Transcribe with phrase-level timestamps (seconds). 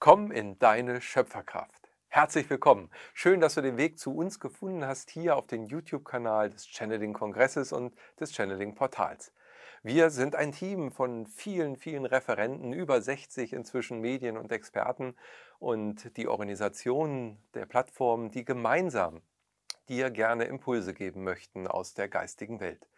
[0.00, 1.90] Komm in deine Schöpferkraft.
[2.06, 2.88] Herzlich willkommen.
[3.14, 7.12] Schön, dass du den Weg zu uns gefunden hast hier auf dem YouTube-Kanal des Channeling
[7.12, 9.32] Kongresses und des Channeling Portals.
[9.82, 15.16] Wir sind ein Team von vielen, vielen Referenten, über 60 inzwischen Medien und Experten
[15.58, 19.20] und die Organisationen der Plattform, die gemeinsam
[19.88, 22.88] dir gerne Impulse geben möchten aus der geistigen Welt.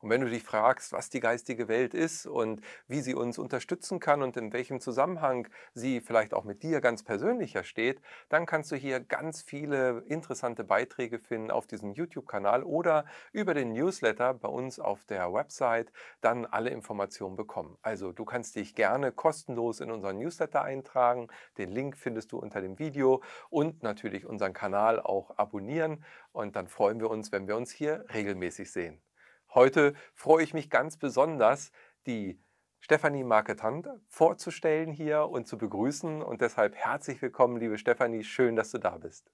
[0.00, 4.00] Und wenn du dich fragst, was die geistige Welt ist und wie sie uns unterstützen
[4.00, 8.70] kann und in welchem Zusammenhang sie vielleicht auch mit dir ganz persönlicher steht, dann kannst
[8.72, 14.48] du hier ganz viele interessante Beiträge finden auf diesem YouTube-Kanal oder über den Newsletter bei
[14.48, 17.76] uns auf der Website dann alle Informationen bekommen.
[17.82, 21.28] Also du kannst dich gerne kostenlos in unseren Newsletter eintragen.
[21.58, 26.04] Den Link findest du unter dem Video und natürlich unseren Kanal auch abonnieren.
[26.32, 29.05] Und dann freuen wir uns, wenn wir uns hier regelmäßig sehen.
[29.54, 31.72] Heute freue ich mich ganz besonders,
[32.06, 32.40] die
[32.80, 36.22] Stefanie Marketant vorzustellen hier und zu begrüßen.
[36.22, 38.22] Und deshalb herzlich willkommen, liebe Stefanie.
[38.22, 39.30] Schön, dass du da bist.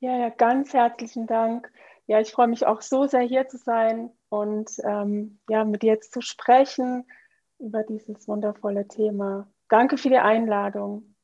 [0.00, 1.72] Ja, ja, ganz herzlichen Dank.
[2.06, 5.92] Ja, ich freue mich auch so sehr hier zu sein und ähm, ja, mit dir
[5.92, 7.06] jetzt zu sprechen
[7.58, 9.50] über dieses wundervolle Thema.
[9.68, 11.14] Danke für die Einladung.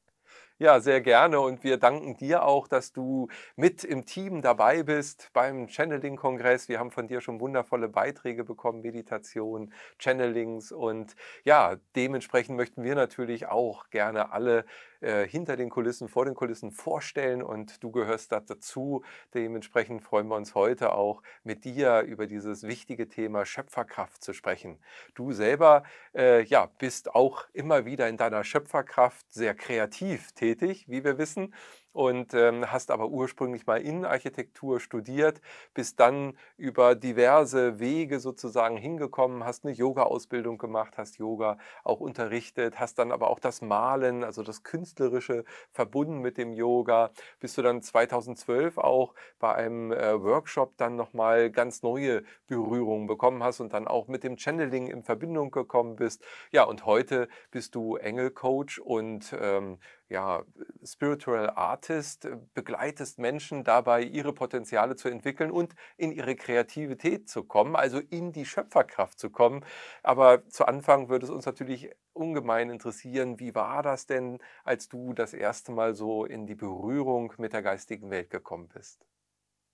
[0.61, 5.31] Ja, sehr gerne und wir danken dir auch, dass du mit im Team dabei bist
[5.33, 6.69] beim Channeling-Kongress.
[6.69, 12.95] Wir haben von dir schon wundervolle Beiträge bekommen, Meditation, Channelings und ja, dementsprechend möchten wir
[12.95, 14.65] natürlich auch gerne alle
[15.05, 19.05] äh, hinter den Kulissen, vor den Kulissen vorstellen und du gehörst dazu.
[19.35, 24.79] Dementsprechend freuen wir uns heute auch mit dir über dieses wichtige Thema Schöpferkraft zu sprechen.
[25.15, 25.83] Du selber
[26.15, 31.53] äh, ja, bist auch immer wieder in deiner Schöpferkraft sehr kreativ tätig, wie wir wissen
[31.95, 35.41] und ähm, hast aber ursprünglich mal Innenarchitektur studiert,
[35.75, 42.81] bist dann über diverse Wege sozusagen hingekommen, hast eine Yoga-Ausbildung gemacht, hast Yoga auch unterrichtet,
[42.81, 47.63] hast dann aber auch das Malen, also das Künstlerische verbunden mit dem Yoga, bis du
[47.63, 53.73] dann 2012 auch bei einem äh, Workshop dann nochmal ganz neue Berührungen bekommen hast und
[53.73, 56.25] dann auch mit dem Channeling in Verbindung gekommen bist.
[56.51, 59.79] Ja, und heute bist du Engelcoach und ähm,
[60.09, 60.45] ja,
[60.85, 67.45] Spiritual Artist, äh, begleitest Menschen dabei, ihre Potenziale zu entwickeln und in ihre Kreativität zu
[67.45, 69.65] kommen, also in die Schöpferkraft zu kommen.
[70.03, 75.13] Aber zu Anfang würde es uns natürlich ungemein interessieren, wie war das denn, als du
[75.15, 79.07] das erste Mal so in die Berührung mit der geistigen Welt gekommen bist?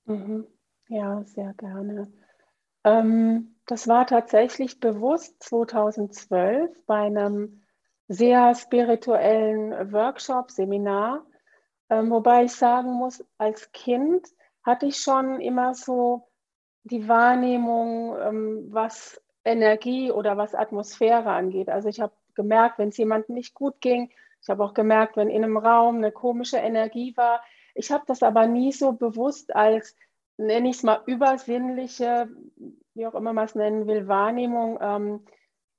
[0.06, 0.46] Mhm.
[0.88, 2.12] Ja, sehr gerne.
[2.84, 7.62] Ähm, das war tatsächlich bewusst 2012 bei einem
[8.10, 11.25] sehr spirituellen Workshop, Seminar.
[11.88, 14.26] Ähm, wobei ich sagen muss, als Kind
[14.65, 16.26] hatte ich schon immer so
[16.82, 21.69] die Wahrnehmung, ähm, was Energie oder was Atmosphäre angeht.
[21.69, 24.10] Also ich habe gemerkt, wenn es jemandem nicht gut ging.
[24.43, 27.44] Ich habe auch gemerkt, wenn in einem Raum eine komische Energie war.
[27.76, 29.94] Ich habe das aber nie so bewusst als,
[30.37, 32.28] nenne ich es mal, übersinnliche,
[32.94, 35.25] wie auch immer man es nennen will, Wahrnehmung ähm,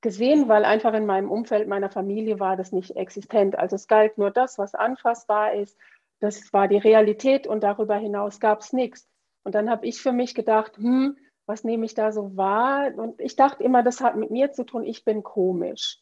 [0.02, 3.58] gesehen, weil einfach in meinem Umfeld meiner Familie war das nicht existent.
[3.58, 5.78] Also es galt nur das, was anfassbar ist.
[6.20, 9.08] Das war die Realität und darüber hinaus gab es nichts.
[9.44, 12.92] Und dann habe ich für mich gedacht, hm, was nehme ich da so wahr?
[12.96, 16.00] Und ich dachte immer, das hat mit mir zu tun, ich bin komisch.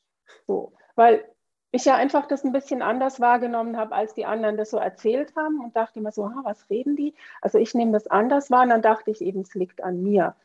[0.47, 1.23] So, weil
[1.71, 5.35] ich ja einfach das ein bisschen anders wahrgenommen habe, als die anderen das so erzählt
[5.35, 7.13] haben und dachte immer so, ah, was reden die?
[7.41, 10.35] Also ich nehme das anders wahr und dann dachte ich eben, es liegt an mir.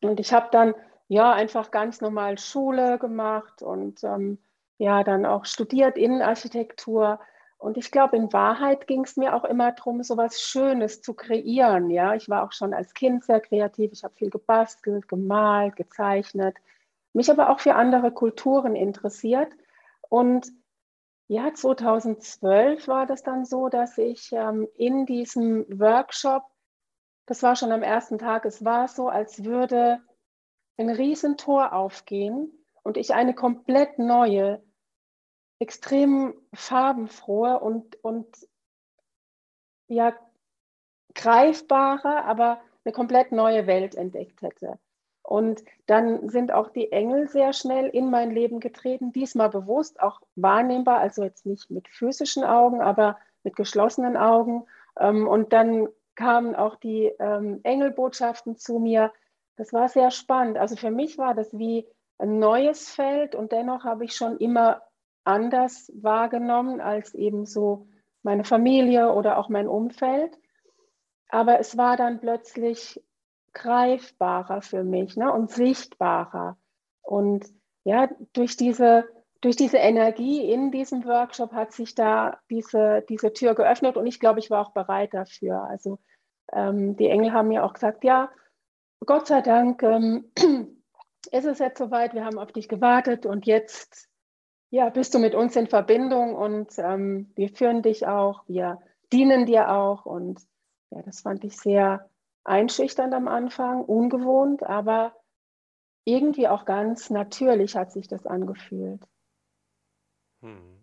[0.00, 0.74] Und ich habe dann
[1.12, 4.38] ja, einfach ganz normal Schule gemacht und ähm,
[4.78, 7.20] ja, dann auch studiert Innenarchitektur.
[7.58, 11.12] Und ich glaube, in Wahrheit ging es mir auch immer darum, so was Schönes zu
[11.12, 11.90] kreieren.
[11.90, 13.92] Ja, ich war auch schon als Kind sehr kreativ.
[13.92, 16.56] Ich habe viel gebastelt, gemalt, gezeichnet,
[17.12, 19.52] mich aber auch für andere Kulturen interessiert.
[20.08, 20.50] Und
[21.28, 26.44] ja, 2012 war das dann so, dass ich ähm, in diesem Workshop,
[27.26, 30.00] das war schon am ersten Tag, es war so, als würde
[30.76, 32.50] ein Riesentor aufgehen
[32.82, 34.62] und ich eine komplett neue,
[35.58, 38.26] extrem farbenfrohe und, und
[39.88, 40.14] ja,
[41.14, 44.78] greifbare, aber eine komplett neue Welt entdeckt hätte.
[45.22, 50.20] Und dann sind auch die Engel sehr schnell in mein Leben getreten, diesmal bewusst, auch
[50.34, 54.66] wahrnehmbar, also jetzt nicht mit physischen Augen, aber mit geschlossenen Augen.
[54.98, 59.12] Ähm, und dann kamen auch die ähm, Engelbotschaften zu mir,
[59.56, 60.58] das war sehr spannend.
[60.58, 61.86] Also für mich war das wie
[62.18, 64.82] ein neues Feld und dennoch habe ich schon immer
[65.24, 67.88] anders wahrgenommen als eben so
[68.22, 70.38] meine Familie oder auch mein Umfeld.
[71.28, 73.02] Aber es war dann plötzlich
[73.54, 76.56] greifbarer für mich ne, und sichtbarer.
[77.02, 77.46] Und
[77.84, 79.04] ja, durch diese
[79.42, 84.20] durch diese Energie in diesem Workshop hat sich da diese, diese Tür geöffnet und ich
[84.20, 85.64] glaube, ich war auch bereit dafür.
[85.64, 85.98] Also
[86.52, 88.30] ähm, die Engel haben mir auch gesagt, ja,
[89.04, 90.30] Gott sei Dank ähm,
[91.30, 94.08] ist es jetzt soweit, wir haben auf dich gewartet und jetzt
[94.72, 98.80] ja, bist du mit uns in Verbindung und ähm, wir führen dich auch, wir
[99.12, 100.40] dienen dir auch und
[100.90, 102.08] ja, das fand ich sehr
[102.44, 105.14] einschüchternd am Anfang, ungewohnt, aber
[106.04, 109.06] irgendwie auch ganz natürlich hat sich das angefühlt.
[110.40, 110.81] Hm.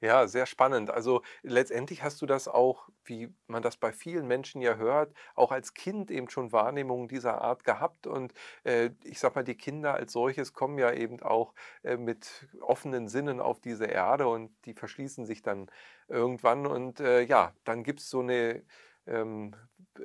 [0.00, 0.90] Ja, sehr spannend.
[0.90, 5.52] Also letztendlich hast du das auch, wie man das bei vielen Menschen ja hört, auch
[5.52, 8.06] als Kind eben schon Wahrnehmungen dieser Art gehabt.
[8.06, 8.32] Und
[8.64, 13.08] äh, ich sag mal, die Kinder als solches kommen ja eben auch äh, mit offenen
[13.08, 15.70] Sinnen auf diese Erde und die verschließen sich dann
[16.08, 16.66] irgendwann.
[16.66, 18.62] Und äh, ja, dann gibt es so eine
[19.06, 19.54] ähm,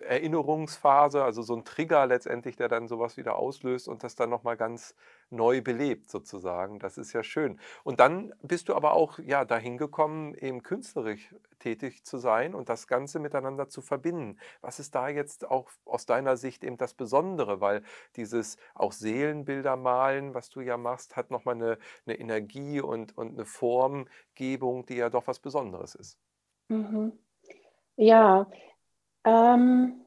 [0.01, 4.57] Erinnerungsphase, also so ein Trigger letztendlich, der dann sowas wieder auslöst und das dann nochmal
[4.57, 4.95] ganz
[5.31, 6.79] neu belebt sozusagen.
[6.79, 7.59] Das ist ja schön.
[7.83, 12.69] Und dann bist du aber auch ja dahin gekommen, eben künstlerisch tätig zu sein und
[12.69, 14.37] das Ganze miteinander zu verbinden.
[14.61, 17.61] Was ist da jetzt auch aus deiner Sicht eben das Besondere?
[17.61, 17.83] Weil
[18.15, 23.33] dieses auch Seelenbilder malen, was du ja machst, hat nochmal eine, eine Energie und, und
[23.33, 26.17] eine Formgebung, die ja doch was Besonderes ist.
[26.67, 27.13] Mhm.
[27.95, 28.47] Ja,
[29.23, 30.00] ähm,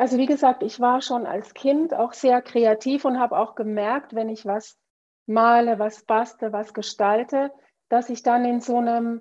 [0.00, 4.14] also wie gesagt, ich war schon als Kind auch sehr kreativ und habe auch gemerkt,
[4.14, 4.78] wenn ich was
[5.26, 7.52] male, was baste, was gestalte,
[7.90, 9.20] dass ich dann in so einem,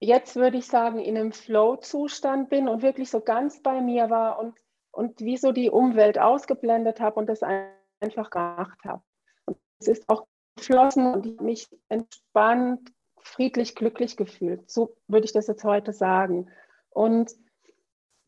[0.00, 4.40] jetzt würde ich sagen, in einem Flow-Zustand bin und wirklich so ganz bei mir war
[4.40, 4.58] und,
[4.90, 9.04] und wie so die Umwelt ausgeblendet habe und das einfach gemacht habe.
[9.44, 10.26] Und es ist auch
[10.56, 12.90] geflossen und ich mich entspannt,
[13.20, 14.68] friedlich, glücklich gefühlt.
[14.68, 16.50] So würde ich das jetzt heute sagen.
[16.88, 17.36] Und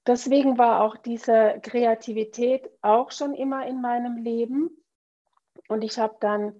[0.06, 4.70] deswegen war auch diese Kreativität auch schon immer in meinem Leben.
[5.68, 6.54] Und ich habe dann,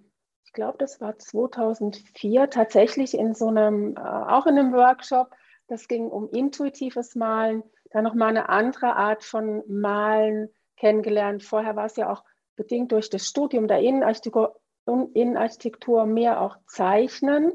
[0.45, 5.31] ich glaube, das war 2004, tatsächlich in so einem, äh, auch in einem Workshop,
[5.67, 11.43] das ging um intuitives Malen, dann nochmal eine andere Art von Malen kennengelernt.
[11.43, 12.25] Vorher war es ja auch
[12.57, 17.53] bedingt durch das Studium der Innenarchitektur, Innenarchitektur mehr auch Zeichnen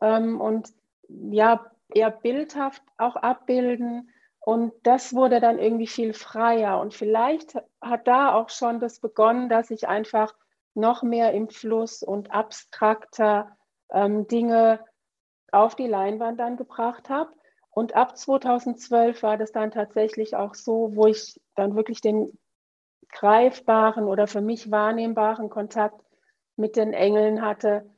[0.00, 0.72] ähm, und
[1.08, 4.10] ja, eher bildhaft auch abbilden.
[4.44, 6.80] Und das wurde dann irgendwie viel freier.
[6.80, 10.34] Und vielleicht hat da auch schon das begonnen, dass ich einfach
[10.74, 13.56] noch mehr im Fluss und abstrakter
[13.90, 14.84] ähm, Dinge
[15.52, 17.30] auf die Leinwand dann gebracht habe.
[17.70, 22.36] Und ab 2012 war das dann tatsächlich auch so, wo ich dann wirklich den
[23.10, 26.02] greifbaren oder für mich wahrnehmbaren Kontakt
[26.56, 27.88] mit den Engeln hatte,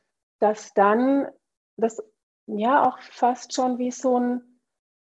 [0.41, 1.29] dass dann
[1.77, 2.03] das
[2.47, 4.54] ja auch fast schon wie so ein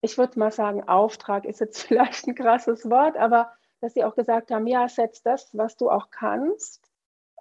[0.01, 4.17] ich würde mal sagen, Auftrag ist jetzt vielleicht ein krasses Wort, aber dass sie auch
[4.17, 6.91] gesagt haben, ja, setz das, was du auch kannst,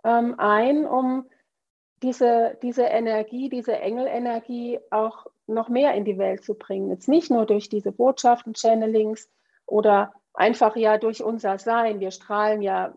[0.04, 1.27] ähm, ein, um
[2.04, 6.89] diese, diese Energie, diese Engelenergie auch noch mehr in die Welt zu bringen.
[6.89, 9.30] Jetzt nicht nur durch diese Botschaften, Channelings
[9.65, 12.00] oder einfach ja durch unser Sein.
[12.00, 12.94] Wir strahlen ja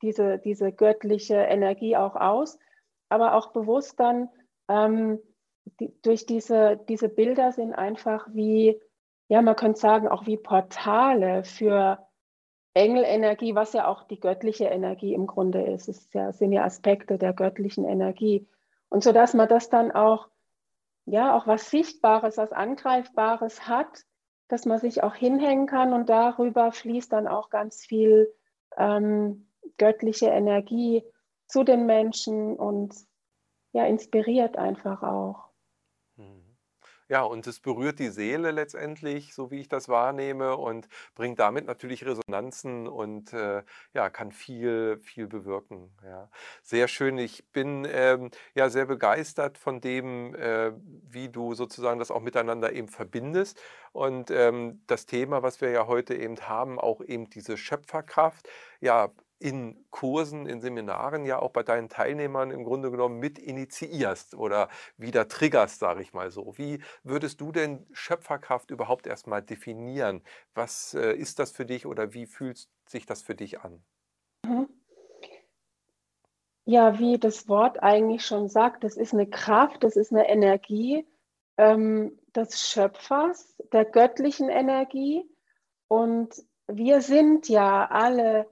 [0.00, 2.58] diese, diese göttliche Energie auch aus,
[3.10, 4.30] aber auch bewusst dann
[4.68, 5.20] ähm,
[5.80, 8.80] die, durch diese, diese Bilder sind einfach wie,
[9.28, 11.98] ja, man könnte sagen, auch wie Portale für
[12.74, 15.88] Engelenergie, was ja auch die göttliche Energie im Grunde ist.
[15.88, 18.48] Es ja, sind ja Aspekte der göttlichen Energie.
[18.88, 20.28] Und so dass man das dann auch,
[21.04, 24.04] ja, auch was Sichtbares, was Angreifbares hat,
[24.48, 28.32] dass man sich auch hinhängen kann und darüber fließt dann auch ganz viel
[28.76, 29.48] ähm,
[29.78, 31.04] göttliche Energie
[31.46, 32.94] zu den Menschen und
[33.72, 35.51] ja, inspiriert einfach auch.
[37.12, 41.66] Ja, und es berührt die Seele letztendlich, so wie ich das wahrnehme, und bringt damit
[41.66, 45.94] natürlich Resonanzen und äh, ja, kann viel, viel bewirken.
[46.02, 46.30] Ja.
[46.62, 47.18] Sehr schön.
[47.18, 50.72] Ich bin ähm, ja sehr begeistert von dem, äh,
[51.06, 53.60] wie du sozusagen das auch miteinander eben verbindest.
[53.92, 58.48] Und ähm, das Thema, was wir ja heute eben haben, auch eben diese Schöpferkraft,
[58.80, 59.10] ja,
[59.42, 64.68] in Kursen, in Seminaren ja auch bei deinen Teilnehmern im Grunde genommen mit initiierst oder
[64.96, 66.56] wieder triggerst, sage ich mal so.
[66.56, 70.22] Wie würdest du denn Schöpferkraft überhaupt erstmal definieren?
[70.54, 73.82] Was äh, ist das für dich oder wie fühlt sich das für dich an?
[76.64, 81.04] Ja, wie das Wort eigentlich schon sagt, das ist eine Kraft, das ist eine Energie
[81.56, 85.28] ähm, des Schöpfers, der göttlichen Energie.
[85.88, 86.30] Und
[86.68, 88.46] wir sind ja alle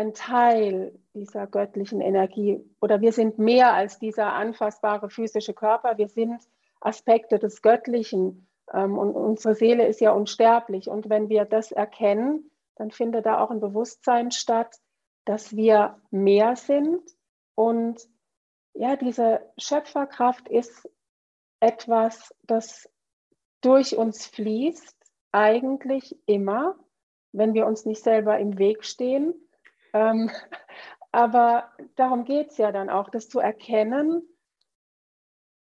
[0.00, 6.08] ein Teil dieser göttlichen Energie oder wir sind mehr als dieser anfassbare physische Körper, wir
[6.08, 6.40] sind
[6.80, 10.88] Aspekte des Göttlichen ähm, und unsere Seele ist ja unsterblich.
[10.88, 14.74] Und wenn wir das erkennen, dann findet da auch ein Bewusstsein statt,
[15.26, 17.02] dass wir mehr sind
[17.54, 18.00] und
[18.72, 20.88] ja, diese Schöpferkraft ist
[21.60, 22.88] etwas, das
[23.60, 24.96] durch uns fließt,
[25.32, 26.76] eigentlich immer,
[27.32, 29.34] wenn wir uns nicht selber im Weg stehen.
[29.92, 30.30] Ähm,
[31.12, 34.22] aber darum geht es ja dann auch, das zu erkennen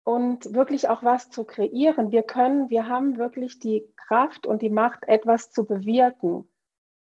[0.04, 2.12] und wirklich auch was zu kreieren.
[2.12, 6.48] Wir können, wir haben wirklich die Kraft und die Macht, etwas zu bewirken.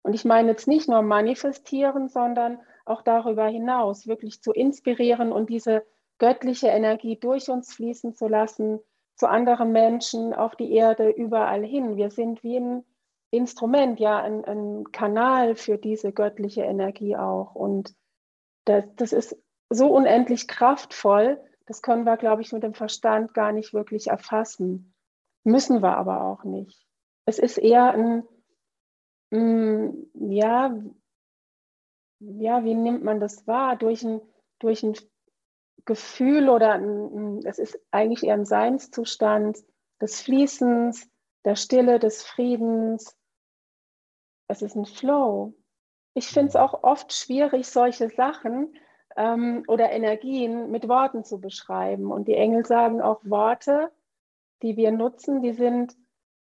[0.02, 5.50] Und ich meine jetzt nicht nur manifestieren, sondern auch darüber hinaus wirklich zu inspirieren und
[5.50, 5.84] diese
[6.18, 8.80] göttliche Energie durch uns fließen zu lassen,
[9.16, 11.96] zu anderen Menschen auf die Erde, überall hin.
[11.96, 12.84] Wir sind wie ein
[13.30, 17.54] Instrument, ja, ein, ein Kanal für diese göttliche Energie auch.
[17.54, 17.94] Und
[18.64, 19.36] das, das ist
[19.70, 24.94] so unendlich kraftvoll, das können wir, glaube ich, mit dem Verstand gar nicht wirklich erfassen.
[25.44, 26.86] Müssen wir aber auch nicht.
[27.26, 28.22] Es ist eher ein,
[29.30, 30.74] ein ja,
[32.20, 33.76] ja, wie nimmt man das wahr?
[33.76, 34.22] Durch ein,
[34.58, 34.94] durch ein
[35.84, 39.58] Gefühl oder ein, es ist eigentlich eher ein Seinszustand
[40.00, 41.06] des Fließens,
[41.44, 43.14] der Stille, des Friedens.
[44.48, 45.54] Es ist ein Flow.
[46.14, 48.74] Ich finde es auch oft schwierig, solche Sachen
[49.16, 52.10] ähm, oder Energien mit Worten zu beschreiben.
[52.10, 53.92] Und die Engel sagen auch Worte,
[54.62, 55.96] die wir nutzen, die sind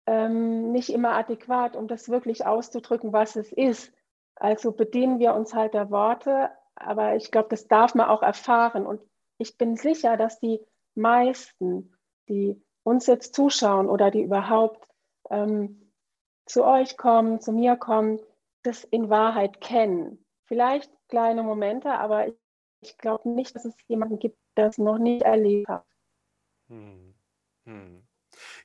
[0.06, 3.92] ähm, nicht immer adäquat, um das wirklich auszudrücken, was es ist.
[4.34, 8.86] Also bedienen wir uns halt der Worte, aber ich glaube, das darf man auch erfahren.
[8.86, 9.00] Und
[9.38, 10.60] ich bin sicher, dass die
[10.94, 11.94] meisten,
[12.28, 14.88] die uns jetzt zuschauen oder die überhaupt
[15.28, 15.79] ähm,
[16.50, 18.20] zu euch kommen, zu mir kommen,
[18.62, 20.24] das in Wahrheit kennen.
[20.44, 22.34] Vielleicht kleine Momente, aber ich,
[22.80, 25.86] ich glaube nicht, dass es jemanden gibt, der es noch nicht erlebt hat.
[26.68, 27.14] Hm.
[27.66, 28.02] Hm.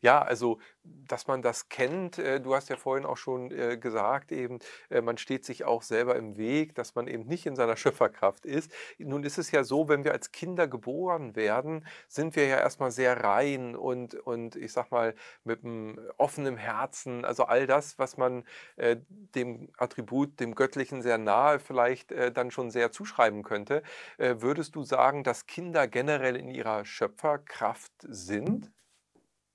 [0.01, 4.31] Ja, also, dass man das kennt, äh, du hast ja vorhin auch schon äh, gesagt,
[4.31, 7.75] eben, äh, man steht sich auch selber im Weg, dass man eben nicht in seiner
[7.77, 8.71] Schöpferkraft ist.
[8.97, 12.91] Nun ist es ja so, wenn wir als Kinder geboren werden, sind wir ja erstmal
[12.91, 18.17] sehr rein und, und ich sag mal, mit einem offenen Herzen, also all das, was
[18.17, 18.43] man
[18.77, 23.83] äh, dem Attribut, dem Göttlichen sehr nahe vielleicht äh, dann schon sehr zuschreiben könnte.
[24.17, 28.71] Äh, würdest du sagen, dass Kinder generell in ihrer Schöpferkraft sind?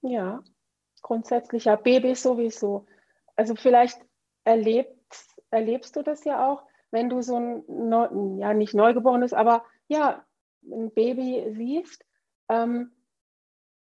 [0.02, 0.42] Ja,
[1.02, 2.87] grundsätzlich ja, Babys sowieso.
[3.37, 4.00] Also vielleicht
[4.45, 9.64] erlebst, erlebst du das ja auch, wenn du so ein, Neu ja nicht Neugeborenes, aber
[9.88, 10.25] ja,
[10.62, 12.04] ein Baby siehst,
[12.49, 12.92] ähm,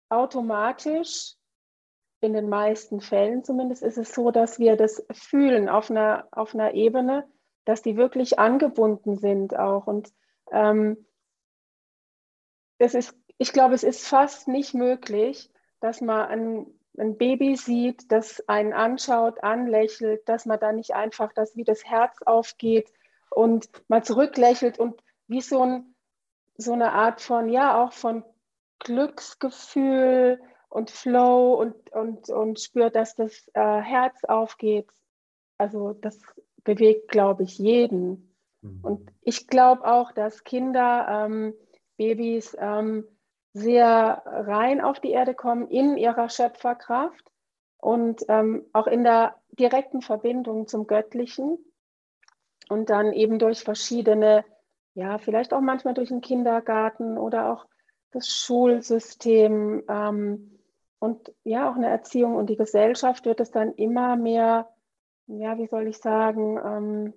[0.08, 1.34] automatisch,
[2.20, 6.54] in den meisten Fällen zumindest, ist es so, dass wir das fühlen auf einer, auf
[6.54, 7.26] einer Ebene,
[7.64, 9.86] dass die wirklich angebunden sind auch.
[9.86, 10.12] Und
[10.52, 11.06] ähm,
[12.78, 15.50] es ist, ich glaube, es ist fast nicht möglich,
[15.80, 16.66] dass man ein,
[16.98, 21.84] ein Baby sieht, das einen anschaut, anlächelt, dass man da nicht einfach, dass wie das
[21.84, 22.92] Herz aufgeht
[23.30, 25.94] und mal zurücklächelt und wie so, ein,
[26.56, 28.24] so eine Art von, ja, auch von
[28.80, 34.88] Glücksgefühl und Flow und, und, und spürt, dass das äh, Herz aufgeht.
[35.58, 36.20] Also das
[36.64, 38.34] bewegt, glaube ich, jeden.
[38.62, 38.80] Mhm.
[38.82, 41.54] Und ich glaube auch, dass Kinder, ähm,
[41.96, 43.06] Babys, ähm,
[43.52, 47.30] sehr rein auf die Erde kommen in ihrer Schöpferkraft
[47.78, 51.58] und ähm, auch in der direkten Verbindung zum Göttlichen
[52.68, 54.44] und dann eben durch verschiedene,
[54.94, 57.66] ja, vielleicht auch manchmal durch den Kindergarten oder auch
[58.12, 60.58] das Schulsystem ähm,
[60.98, 64.68] und ja, auch eine Erziehung und die Gesellschaft wird es dann immer mehr,
[65.26, 67.14] ja, wie soll ich sagen, ähm,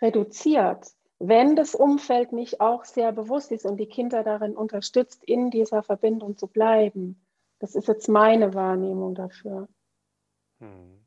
[0.00, 5.50] reduziert wenn das Umfeld nicht auch sehr bewusst ist und die Kinder darin unterstützt, in
[5.50, 7.26] dieser Verbindung zu bleiben.
[7.58, 9.68] Das ist jetzt meine Wahrnehmung dafür.
[10.60, 11.02] Hm.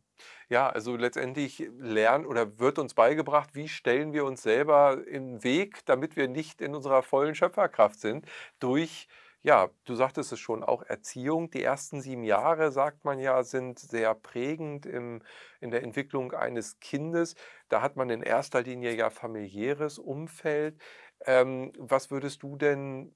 [0.49, 5.85] Ja, also letztendlich lernen oder wird uns beigebracht, wie stellen wir uns selber im Weg,
[5.85, 8.25] damit wir nicht in unserer vollen Schöpferkraft sind,
[8.59, 9.07] durch
[9.41, 11.49] ja, du sagtest es schon, auch Erziehung.
[11.49, 15.21] Die ersten sieben Jahre, sagt man ja, sind sehr prägend im,
[15.61, 17.35] in der Entwicklung eines Kindes.
[17.69, 20.81] Da hat man in erster Linie ja familiäres Umfeld.
[21.25, 23.15] Ähm, was würdest du denn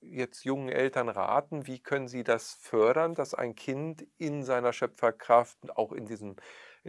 [0.00, 1.66] jetzt jungen Eltern raten?
[1.66, 6.36] Wie können sie das fördern, dass ein Kind in seiner Schöpferkraft, auch in diesem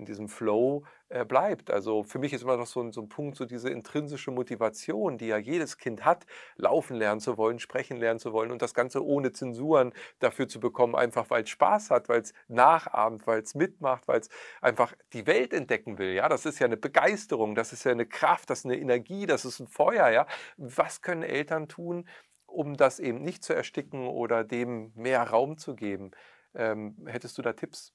[0.02, 1.72] in diesem Flow äh, bleibt.
[1.72, 5.18] Also für mich ist immer noch so ein, so ein Punkt, so diese intrinsische Motivation,
[5.18, 8.74] die ja jedes Kind hat, laufen lernen zu wollen, sprechen lernen zu wollen und das
[8.74, 13.42] Ganze ohne Zensuren dafür zu bekommen, einfach weil es Spaß hat, weil es nachahmt, weil
[13.42, 14.30] es mitmacht, weil es
[14.60, 16.14] einfach die Welt entdecken will.
[16.14, 19.28] Ja, das ist ja eine Begeisterung, das ist ja eine Kraft, das ist eine Energie,
[19.28, 20.10] das ist ein Feuer.
[20.10, 20.26] Ja,
[20.58, 22.08] was können Eltern tun,
[22.48, 26.12] um das eben nicht zu ersticken oder dem mehr Raum zu geben?
[26.56, 27.94] Ähm, hättest du da Tipps?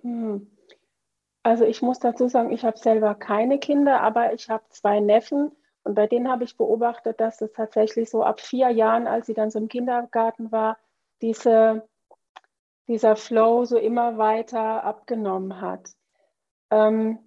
[0.00, 0.50] Hm.
[1.46, 5.52] Also ich muss dazu sagen, ich habe selber keine Kinder, aber ich habe zwei Neffen
[5.84, 9.34] Und bei denen habe ich beobachtet, dass es tatsächlich so ab vier Jahren, als sie
[9.34, 10.76] dann so im Kindergarten war,
[11.22, 11.88] diese,
[12.88, 15.88] dieser Flow so immer weiter abgenommen hat.
[16.72, 17.20] Ähm,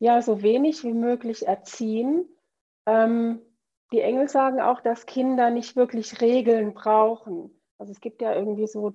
[0.00, 2.28] ja, so wenig wie möglich erziehen.
[2.84, 3.40] Ähm,
[3.90, 7.58] die Engel sagen auch, dass Kinder nicht wirklich Regeln brauchen.
[7.78, 8.92] Also es gibt ja irgendwie so,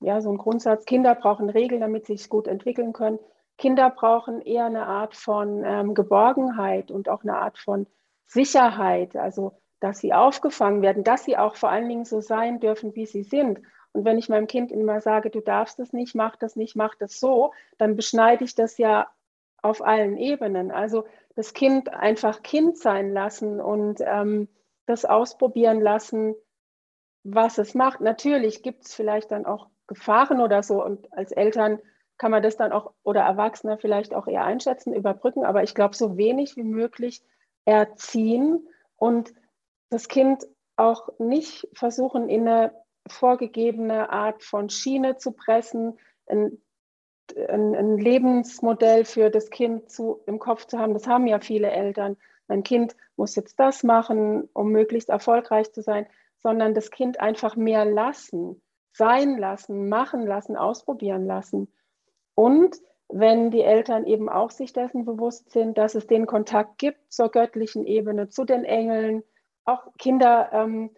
[0.00, 3.18] ja, so einen Grundsatz, Kinder brauchen Regeln, damit sie sich gut entwickeln können.
[3.56, 7.86] Kinder brauchen eher eine Art von ähm, Geborgenheit und auch eine Art von
[8.26, 12.94] Sicherheit, also dass sie aufgefangen werden, dass sie auch vor allen Dingen so sein dürfen,
[12.94, 13.60] wie sie sind.
[13.92, 16.94] Und wenn ich meinem Kind immer sage, du darfst es nicht, mach das nicht, mach
[16.96, 19.08] das so, dann beschneide ich das ja
[19.62, 20.70] auf allen Ebenen.
[20.70, 21.04] Also
[21.36, 24.48] das Kind einfach Kind sein lassen und ähm,
[24.86, 26.34] das ausprobieren lassen,
[27.22, 28.00] was es macht.
[28.00, 31.78] Natürlich gibt es vielleicht dann auch Gefahren oder so und als Eltern
[32.18, 35.96] kann man das dann auch oder Erwachsene vielleicht auch eher einschätzen, überbrücken, aber ich glaube,
[35.96, 37.22] so wenig wie möglich
[37.64, 38.66] erziehen
[38.96, 39.34] und
[39.90, 42.72] das Kind auch nicht versuchen, in eine
[43.08, 46.58] vorgegebene Art von Schiene zu pressen, ein,
[47.36, 50.94] ein, ein, Lebensmodell für das Kind zu, im Kopf zu haben.
[50.94, 52.16] Das haben ja viele Eltern.
[52.48, 56.06] Mein Kind muss jetzt das machen, um möglichst erfolgreich zu sein,
[56.42, 58.60] sondern das Kind einfach mehr lassen,
[58.92, 61.72] sein lassen, machen lassen, ausprobieren lassen.
[62.34, 62.76] Und
[63.08, 67.30] wenn die Eltern eben auch sich dessen bewusst sind, dass es den Kontakt gibt zur
[67.30, 69.22] göttlichen Ebene, zu den Engeln.
[69.64, 70.90] Auch Kinder ähm,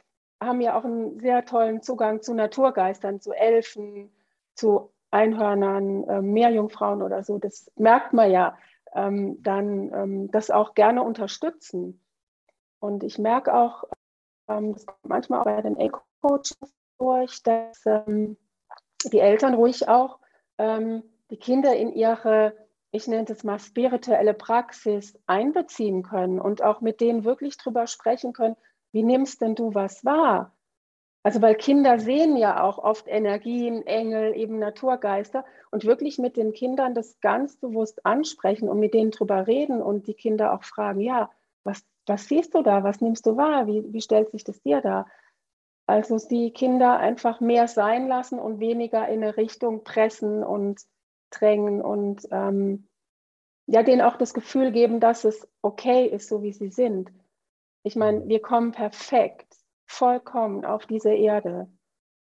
[0.43, 4.11] haben ja auch einen sehr tollen Zugang zu Naturgeistern, zu Elfen,
[4.55, 7.39] zu Einhörnern, äh, Meerjungfrauen oder so.
[7.39, 8.57] Das merkt man ja.
[8.95, 12.01] Ähm, dann ähm, das auch gerne unterstützen.
[12.81, 13.85] Und ich merke auch,
[14.49, 16.57] ähm, das kommt manchmal auch bei den Eco-Coaches
[16.99, 18.39] durch, dass ähm,
[19.05, 20.19] die Eltern ruhig auch
[20.57, 22.57] ähm, die Kinder in ihre,
[22.91, 28.33] ich nenne es mal, spirituelle Praxis einbeziehen können und auch mit denen wirklich drüber sprechen
[28.33, 28.57] können,
[28.93, 30.57] wie nimmst denn du was wahr?
[31.23, 36.53] Also weil Kinder sehen ja auch oft Energien, Engel, eben Naturgeister und wirklich mit den
[36.53, 41.01] Kindern das ganz bewusst ansprechen und mit denen drüber reden und die Kinder auch fragen,
[41.01, 41.29] ja,
[41.65, 44.81] was, was siehst du da, was nimmst du wahr, wie, wie stellt sich das dir
[44.81, 45.07] da?
[45.89, 50.81] Also die Kinder einfach mehr sein lassen und weniger in eine Richtung pressen und
[51.31, 52.89] drängen und ähm,
[53.67, 57.11] ja, denen auch das Gefühl geben, dass es okay ist, so wie sie sind.
[57.83, 61.71] Ich meine, wir kommen perfekt, vollkommen auf diese Erde,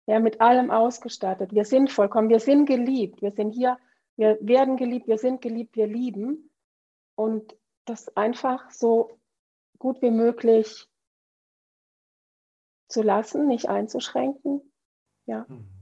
[0.06, 1.52] ja, mit allem ausgestattet.
[1.52, 3.78] Wir sind vollkommen, wir sind geliebt, wir sind hier,
[4.16, 6.50] wir werden geliebt, wir sind geliebt, wir lieben
[7.14, 9.18] und das einfach so
[9.78, 10.88] gut wie möglich
[12.88, 14.62] zu lassen, nicht einzuschränken.
[15.26, 15.46] Ja.
[15.48, 15.73] Mhm.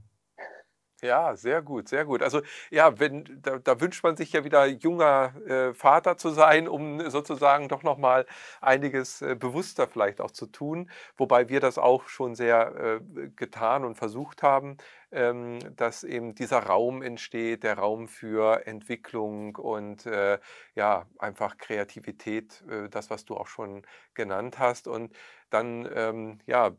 [1.05, 2.23] Ja, sehr gut, sehr gut.
[2.23, 6.69] Also ja, wenn da, da wünscht man sich ja wieder junger äh, Vater zu sein,
[6.69, 8.25] um sozusagen doch noch mal
[8.61, 13.85] einiges äh, bewusster vielleicht auch zu tun, wobei wir das auch schon sehr äh, getan
[13.85, 14.77] und versucht haben,
[15.11, 20.39] ähm, dass eben dieser Raum entsteht, der Raum für Entwicklung und äh,
[20.77, 23.83] ja, einfach Kreativität, äh, das, was du auch schon
[24.15, 24.87] genannt hast.
[24.87, 25.13] Und
[25.51, 26.71] dann ähm, ja,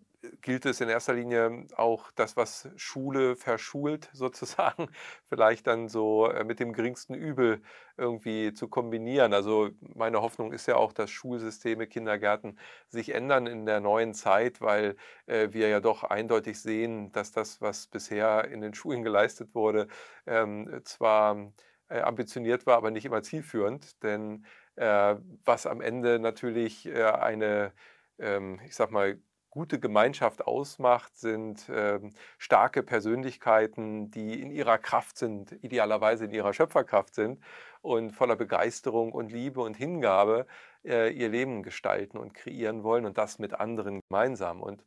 [0.41, 4.89] gilt es in erster Linie auch das, was Schule verschult, sozusagen,
[5.29, 7.61] vielleicht dann so äh, mit dem geringsten Übel
[7.97, 9.33] irgendwie zu kombinieren.
[9.33, 14.61] Also meine Hoffnung ist ja auch, dass Schulsysteme, Kindergärten sich ändern in der neuen Zeit,
[14.61, 14.95] weil
[15.27, 19.87] äh, wir ja doch eindeutig sehen, dass das, was bisher in den Schulen geleistet wurde,
[20.25, 21.51] ähm, zwar
[21.89, 24.01] äh, ambitioniert war, aber nicht immer zielführend.
[24.03, 27.73] Denn äh, was am Ende natürlich äh, eine,
[28.19, 29.19] ähm, ich sag mal,
[29.53, 36.53] gute Gemeinschaft ausmacht, sind ähm, starke Persönlichkeiten, die in ihrer Kraft sind, idealerweise in ihrer
[36.53, 37.39] Schöpferkraft sind
[37.83, 40.47] und voller Begeisterung und Liebe und Hingabe
[40.83, 44.59] äh, ihr Leben gestalten und kreieren wollen und das mit anderen gemeinsam.
[44.59, 44.83] Und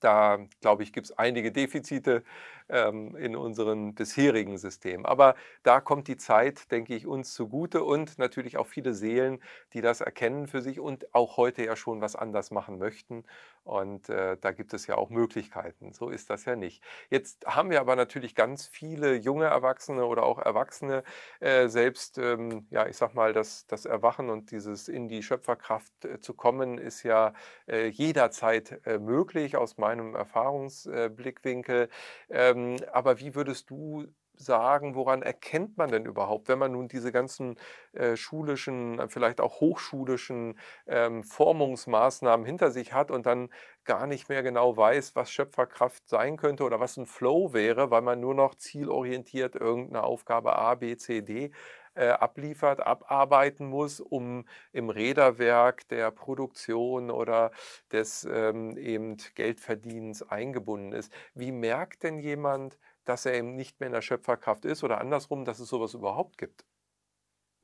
[0.00, 2.24] da, glaube ich, gibt es einige Defizite
[2.72, 5.06] ähm, in unserem bisherigen System.
[5.06, 9.40] Aber da kommt die Zeit, denke ich, uns zugute und natürlich auch viele Seelen,
[9.74, 13.24] die das erkennen für sich und auch heute ja schon was anders machen möchten.
[13.64, 15.92] Und äh, da gibt es ja auch Möglichkeiten.
[15.92, 16.82] So ist das ja nicht.
[17.10, 21.04] Jetzt haben wir aber natürlich ganz viele junge Erwachsene oder auch Erwachsene
[21.38, 26.04] äh, selbst, ähm, ja, ich sag mal, das, das Erwachen und dieses in die Schöpferkraft
[26.04, 27.34] äh, zu kommen, ist ja
[27.68, 31.88] äh, jederzeit äh, möglich aus meinem Erfahrungsblickwinkel.
[32.30, 32.61] Ähm,
[32.92, 37.56] aber wie würdest du sagen, woran erkennt man denn überhaupt, wenn man nun diese ganzen
[37.92, 43.50] äh, schulischen, äh, vielleicht auch hochschulischen ähm, Formungsmaßnahmen hinter sich hat und dann
[43.84, 48.02] gar nicht mehr genau weiß, was Schöpferkraft sein könnte oder was ein Flow wäre, weil
[48.02, 51.52] man nur noch zielorientiert irgendeine Aufgabe A, B, C, D
[51.94, 57.50] äh, abliefert, abarbeiten muss, um im Räderwerk der Produktion oder
[57.90, 61.12] des ähm, eben Geldverdienens eingebunden ist.
[61.34, 65.44] Wie merkt denn jemand, dass er eben nicht mehr in der Schöpferkraft ist oder andersrum,
[65.44, 66.64] dass es sowas überhaupt gibt?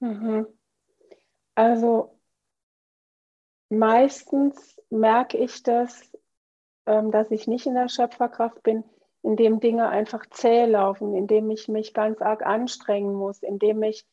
[0.01, 0.47] Mhm.
[1.55, 2.19] Also
[3.69, 6.13] meistens merke ich das,
[6.87, 8.85] ähm, dass ich nicht in der Schöpferkraft bin,
[9.23, 14.07] indem Dinge einfach zäh laufen, indem ich mich ganz arg anstrengen muss, indem ich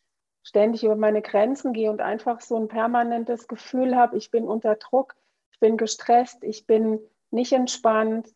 [0.45, 4.75] ständig über meine Grenzen gehe und einfach so ein permanentes Gefühl habe, ich bin unter
[4.75, 5.15] Druck,
[5.51, 6.99] ich bin gestresst, ich bin
[7.31, 8.29] nicht entspannt.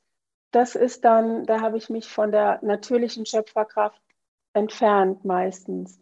[0.51, 4.01] Das ist dann, da habe ich mich von der natürlichen Schöpferkraft
[4.53, 6.01] entfernt meistens.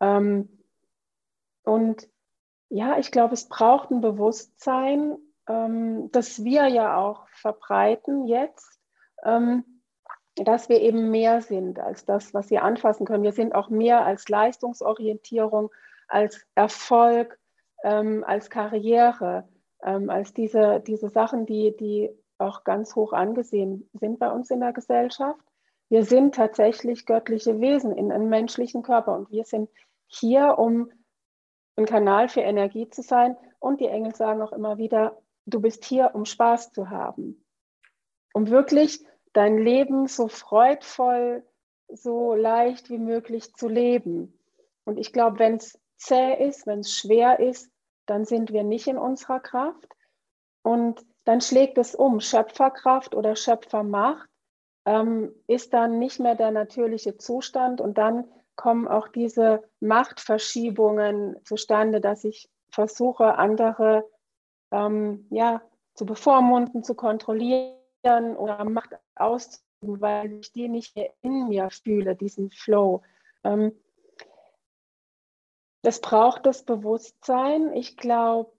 [0.00, 0.62] Ähm,
[1.64, 2.06] und
[2.68, 5.16] ja, ich glaube, es braucht ein Bewusstsein,
[5.48, 8.78] ähm, das wir ja auch verbreiten jetzt,
[9.24, 9.75] ähm,
[10.36, 13.24] dass wir eben mehr sind als das, was wir anfassen können.
[13.24, 15.70] Wir sind auch mehr als Leistungsorientierung,
[16.08, 17.38] als Erfolg,
[17.82, 19.48] ähm, als Karriere,
[19.82, 24.60] ähm, als diese, diese Sachen, die, die auch ganz hoch angesehen sind bei uns in
[24.60, 25.40] der Gesellschaft.
[25.88, 29.70] Wir sind tatsächlich göttliche Wesen in einem menschlichen Körper und wir sind
[30.06, 30.90] hier, um
[31.76, 33.36] ein Kanal für Energie zu sein.
[33.58, 37.44] Und die Engel sagen auch immer wieder, du bist hier, um Spaß zu haben,
[38.34, 39.04] um wirklich
[39.36, 41.44] dein Leben so freudvoll,
[41.88, 44.38] so leicht wie möglich zu leben.
[44.84, 47.70] Und ich glaube, wenn es zäh ist, wenn es schwer ist,
[48.06, 49.88] dann sind wir nicht in unserer Kraft.
[50.62, 52.20] Und dann schlägt es um.
[52.20, 54.28] Schöpferkraft oder Schöpfermacht
[54.86, 57.80] ähm, ist dann nicht mehr der natürliche Zustand.
[57.80, 64.08] Und dann kommen auch diese Machtverschiebungen zustande, dass ich versuche, andere
[64.70, 65.60] ähm, ja,
[65.94, 72.14] zu bevormunden, zu kontrollieren oder Macht auszuüben, weil ich die nicht mehr in mir fühle,
[72.14, 73.02] diesen Flow.
[73.44, 73.72] Ähm,
[75.82, 77.72] das braucht das Bewusstsein.
[77.72, 78.52] Ich glaube,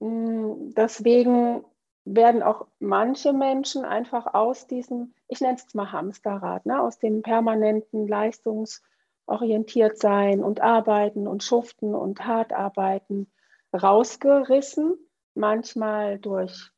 [0.00, 1.64] hm, deswegen
[2.04, 7.22] werden auch manche Menschen einfach aus diesem, ich nenne es mal Hamsterrad, ne, aus dem
[7.22, 13.30] permanenten leistungsorientiert sein und arbeiten und schuften und hart arbeiten
[13.72, 14.98] rausgerissen,
[15.34, 16.71] manchmal durch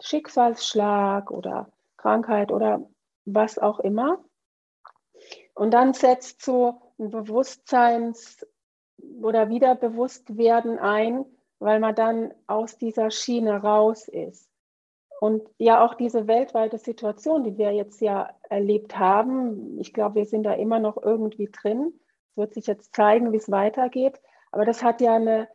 [0.00, 2.88] Schicksalsschlag oder Krankheit oder
[3.24, 4.24] was auch immer.
[5.54, 8.46] Und dann setzt so ein Bewusstseins-
[9.22, 11.24] oder Wiederbewusstwerden ein,
[11.58, 14.48] weil man dann aus dieser Schiene raus ist.
[15.20, 20.26] Und ja, auch diese weltweite Situation, die wir jetzt ja erlebt haben, ich glaube, wir
[20.26, 21.98] sind da immer noch irgendwie drin.
[22.30, 24.20] Es wird sich jetzt zeigen, wie es weitergeht.
[24.50, 25.48] Aber das hat ja eine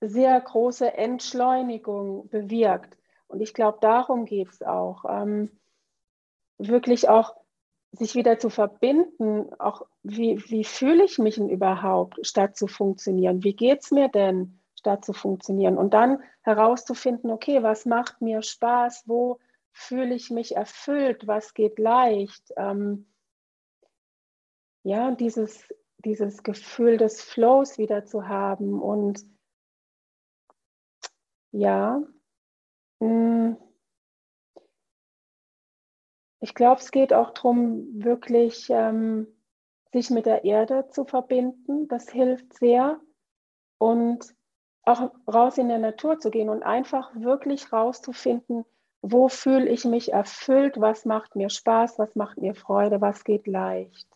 [0.00, 2.98] sehr große Entschleunigung bewirkt.
[3.34, 5.04] Und ich glaube, darum geht es auch.
[5.08, 5.50] Ähm,
[6.58, 7.34] wirklich auch
[7.90, 13.42] sich wieder zu verbinden, auch wie, wie fühle ich mich denn überhaupt, statt zu funktionieren?
[13.42, 15.78] Wie geht es mir denn, statt zu funktionieren?
[15.78, 19.02] Und dann herauszufinden, okay, was macht mir Spaß?
[19.06, 19.40] Wo
[19.72, 21.26] fühle ich mich erfüllt?
[21.26, 22.52] Was geht leicht?
[22.56, 23.08] Ähm,
[24.84, 29.24] ja, dieses, dieses Gefühl des Flows wieder zu haben und
[31.50, 32.00] ja.
[36.40, 39.26] Ich glaube, es geht auch darum, wirklich ähm,
[39.92, 41.88] sich mit der Erde zu verbinden.
[41.88, 43.00] Das hilft sehr.
[43.78, 44.34] Und
[44.82, 48.64] auch raus in der Natur zu gehen und einfach wirklich rauszufinden,
[49.00, 53.46] wo fühle ich mich erfüllt, was macht mir Spaß, was macht mir Freude, was geht
[53.46, 54.13] leicht.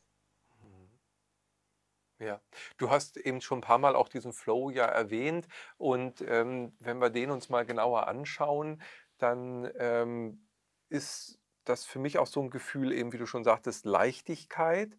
[2.21, 2.41] Ja,
[2.79, 6.99] du hast eben schon ein paar Mal auch diesen Flow ja erwähnt und ähm, wenn
[6.99, 8.83] wir den uns mal genauer anschauen,
[9.19, 10.49] dann ähm,
[10.89, 14.97] ist das für mich auch so ein Gefühl eben, wie du schon sagtest, Leichtigkeit,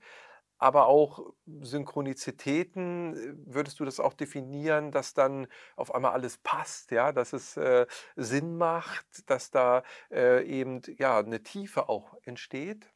[0.58, 3.46] aber auch Synchronizitäten.
[3.48, 7.88] Würdest du das auch definieren, dass dann auf einmal alles passt, ja, dass es äh,
[8.16, 12.94] Sinn macht, dass da äh, eben ja eine Tiefe auch entsteht?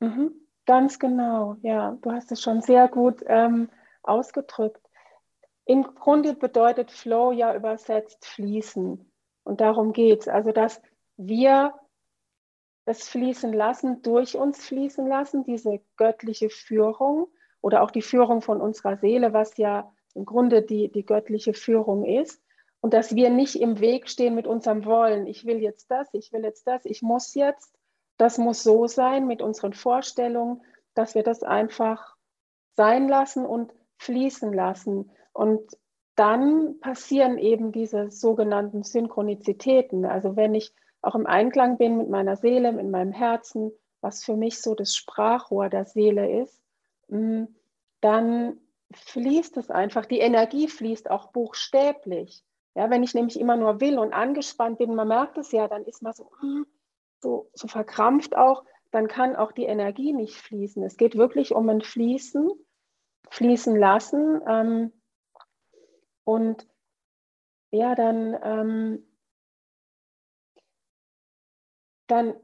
[0.00, 0.45] Mhm.
[0.66, 3.70] Ganz genau, ja, du hast es schon sehr gut ähm,
[4.02, 4.82] ausgedrückt.
[5.64, 9.10] Im Grunde bedeutet Flow ja übersetzt fließen.
[9.44, 10.28] Und darum geht es.
[10.28, 10.82] Also, dass
[11.16, 11.72] wir
[12.84, 17.28] es fließen lassen, durch uns fließen lassen, diese göttliche Führung
[17.60, 22.04] oder auch die Führung von unserer Seele, was ja im Grunde die, die göttliche Führung
[22.04, 22.42] ist.
[22.80, 25.26] Und dass wir nicht im Weg stehen mit unserem Wollen.
[25.26, 27.75] Ich will jetzt das, ich will jetzt das, ich muss jetzt,
[28.16, 30.62] das muss so sein mit unseren Vorstellungen,
[30.94, 32.16] dass wir das einfach
[32.76, 35.10] sein lassen und fließen lassen.
[35.32, 35.60] Und
[36.14, 40.04] dann passieren eben diese sogenannten Synchronizitäten.
[40.04, 44.36] Also wenn ich auch im Einklang bin mit meiner Seele, mit meinem Herzen, was für
[44.36, 46.60] mich so das Sprachrohr der Seele ist,
[47.08, 47.44] mm,
[48.00, 48.58] dann
[48.92, 50.06] fließt es einfach.
[50.06, 52.42] Die Energie fließt auch buchstäblich.
[52.74, 55.84] Ja, wenn ich nämlich immer nur will und angespannt bin, man merkt es ja, dann
[55.84, 56.66] ist man so, hm,
[57.26, 60.82] so, so verkrampft auch, dann kann auch die Energie nicht fließen.
[60.84, 62.50] Es geht wirklich um ein Fließen,
[63.30, 64.40] fließen lassen.
[64.46, 64.92] Ähm,
[66.22, 66.68] und
[67.72, 69.06] ja, dann, ähm,
[72.06, 72.36] dann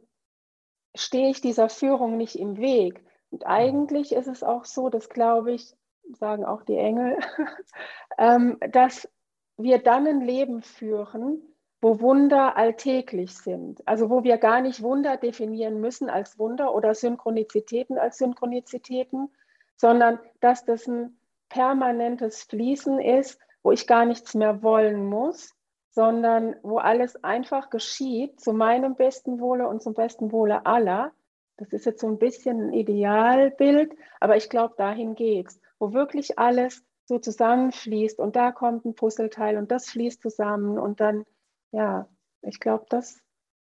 [0.96, 3.04] stehe ich dieser Führung nicht im Weg.
[3.30, 5.74] Und eigentlich ist es auch so, das glaube ich,
[6.10, 7.18] sagen auch die Engel,
[8.18, 9.08] ähm, dass
[9.56, 11.40] wir dann ein Leben führen,
[11.82, 13.86] wo Wunder alltäglich sind.
[13.86, 19.28] Also wo wir gar nicht Wunder definieren müssen als Wunder oder Synchronizitäten als Synchronizitäten,
[19.76, 21.18] sondern dass das ein
[21.48, 25.54] permanentes Fließen ist, wo ich gar nichts mehr wollen muss,
[25.90, 31.12] sondern wo alles einfach geschieht zu meinem besten Wohle und zum besten Wohle aller.
[31.58, 35.92] Das ist jetzt so ein bisschen ein Idealbild, aber ich glaube, dahin geht es, wo
[35.92, 41.26] wirklich alles so zusammenfließt und da kommt ein Puzzleteil und das fließt zusammen und dann,
[41.72, 42.08] ja,
[42.42, 43.20] ich glaube, das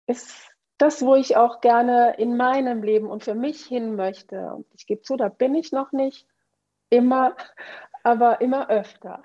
[0.07, 4.53] ist das, wo ich auch gerne in meinem Leben und für mich hin möchte.
[4.55, 6.27] Und ich gebe zu, da bin ich noch nicht
[6.91, 7.37] immer,
[8.03, 9.23] aber immer öfter.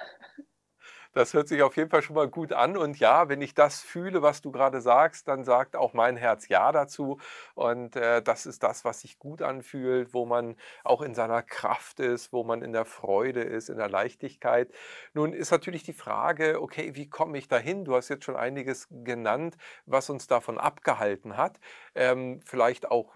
[1.13, 2.77] Das hört sich auf jeden Fall schon mal gut an.
[2.77, 6.47] Und ja, wenn ich das fühle, was du gerade sagst, dann sagt auch mein Herz
[6.47, 7.19] Ja dazu.
[7.55, 11.99] Und äh, das ist das, was sich gut anfühlt, wo man auch in seiner Kraft
[11.99, 14.71] ist, wo man in der Freude ist, in der Leichtigkeit.
[15.13, 17.85] Nun ist natürlich die Frage, okay, wie komme ich dahin?
[17.85, 21.59] Du hast jetzt schon einiges genannt, was uns davon abgehalten hat.
[21.95, 23.15] Ähm, vielleicht auch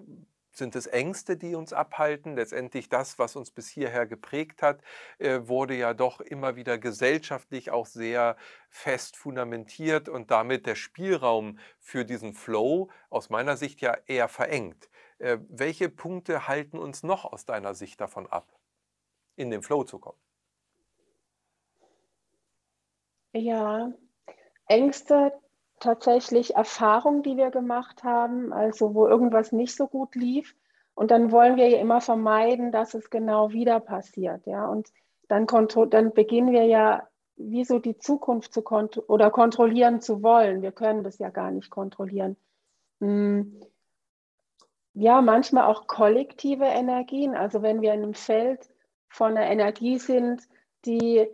[0.57, 2.35] sind es Ängste, die uns abhalten?
[2.35, 4.81] Letztendlich das, was uns bis hierher geprägt hat,
[5.19, 8.37] äh, wurde ja doch immer wieder gesellschaftlich auch sehr
[8.69, 14.89] fest fundamentiert und damit der Spielraum für diesen Flow aus meiner Sicht ja eher verengt.
[15.19, 18.59] Äh, welche Punkte halten uns noch aus deiner Sicht davon ab,
[19.35, 20.19] in den Flow zu kommen?
[23.33, 23.91] Ja,
[24.67, 25.33] Ängste,
[25.83, 30.55] tatsächlich Erfahrungen, die wir gemacht haben, also wo irgendwas nicht so gut lief.
[30.95, 34.45] Und dann wollen wir ja immer vermeiden, dass es genau wieder passiert.
[34.45, 34.67] Ja?
[34.67, 34.91] Und
[35.27, 35.45] dann,
[35.89, 40.61] dann beginnen wir ja, wie so die Zukunft zu kont oder kontrollieren zu wollen.
[40.61, 42.37] Wir können das ja gar nicht kontrollieren.
[43.01, 43.59] Hm.
[44.93, 47.35] Ja, manchmal auch kollektive Energien.
[47.35, 48.69] Also wenn wir in einem Feld
[49.09, 50.47] von einer Energie sind,
[50.85, 51.27] die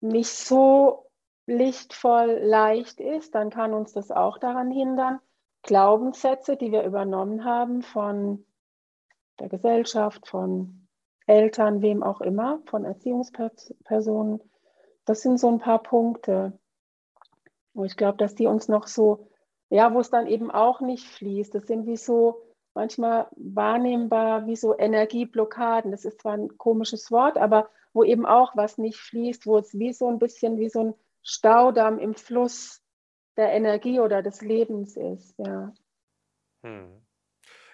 [0.00, 1.06] nicht so
[1.46, 5.20] lichtvoll leicht ist, dann kann uns das auch daran hindern,
[5.62, 8.44] Glaubenssätze, die wir übernommen haben von
[9.38, 10.88] der Gesellschaft, von
[11.26, 14.40] Eltern, wem auch immer, von Erziehungspersonen.
[15.04, 16.58] Das sind so ein paar Punkte,
[17.74, 19.28] wo ich glaube, dass die uns noch so,
[19.70, 21.54] ja, wo es dann eben auch nicht fließt.
[21.54, 22.42] Das sind wie so
[22.74, 25.90] manchmal wahrnehmbar wie so Energieblockaden.
[25.90, 29.78] Das ist zwar ein komisches Wort, aber wo eben auch was nicht fließt, wo es
[29.78, 32.82] wie so ein bisschen wie so ein Staudamm im Fluss
[33.36, 35.34] der Energie oder des Lebens ist.
[35.38, 35.72] Ja.
[36.64, 37.02] Hm.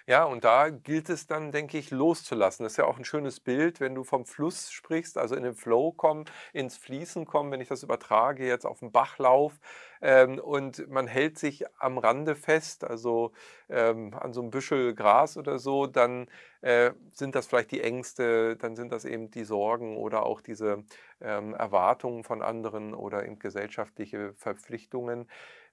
[0.09, 2.63] Ja, und da gilt es dann, denke ich, loszulassen.
[2.63, 5.53] Das ist ja auch ein schönes Bild, wenn du vom Fluss sprichst, also in den
[5.53, 9.53] Flow kommen, ins Fließen kommen, wenn ich das übertrage jetzt auf den Bachlauf
[10.01, 13.33] ähm, und man hält sich am Rande fest, also
[13.69, 16.27] ähm, an so einem Büschel Gras oder so, dann
[16.61, 20.85] äh, sind das vielleicht die Ängste, dann sind das eben die Sorgen oder auch diese
[21.21, 25.27] ähm, Erwartungen von anderen oder eben gesellschaftliche Verpflichtungen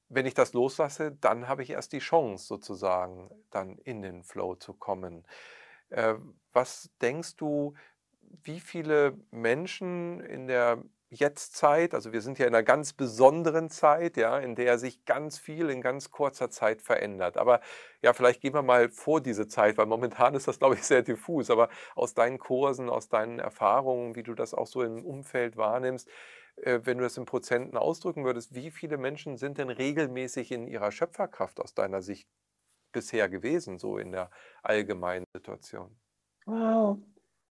[0.09, 4.55] wenn ich das loslasse, dann habe ich erst die Chance sozusagen, dann in den Flow
[4.55, 5.25] zu kommen.
[5.91, 6.15] Äh,
[6.53, 7.75] was denkst du,
[8.43, 14.17] wie viele Menschen in der Jetztzeit, also wir sind ja in einer ganz besonderen Zeit,
[14.17, 17.37] ja, in der sich ganz viel in ganz kurzer Zeit verändert.
[17.37, 17.61] Aber
[18.03, 21.03] ja, vielleicht gehen wir mal vor diese Zeit, weil momentan ist das, glaube ich, sehr
[21.03, 21.49] diffus.
[21.51, 26.09] Aber aus deinen Kursen, aus deinen Erfahrungen, wie du das auch so im Umfeld wahrnimmst,
[26.63, 30.91] wenn du das in Prozenten ausdrücken würdest, wie viele Menschen sind denn regelmäßig in ihrer
[30.91, 32.29] Schöpferkraft aus deiner Sicht
[32.93, 34.31] bisher gewesen, so in der
[34.63, 35.99] allgemeinen Situation?
[36.47, 36.99] Wow,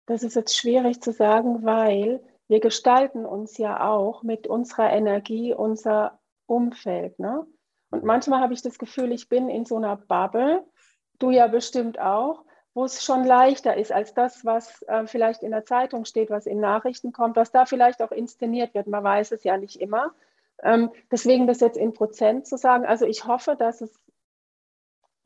[0.06, 5.54] das ist jetzt schwierig zu sagen, weil wir gestalten uns ja auch mit unserer Energie
[5.54, 7.18] unser Umfeld.
[7.18, 7.46] Ne?
[7.90, 8.06] Und mhm.
[8.06, 10.64] manchmal habe ich das Gefühl, ich bin in so einer Bubble,
[11.18, 15.52] du ja bestimmt auch, wo es schon leichter ist als das, was äh, vielleicht in
[15.52, 18.88] der Zeitung steht, was in Nachrichten kommt, was da vielleicht auch inszeniert wird.
[18.88, 20.12] Man weiß es ja nicht immer.
[20.62, 22.84] Ähm, deswegen das jetzt in Prozent zu sagen.
[22.84, 23.92] Also ich hoffe, dass es,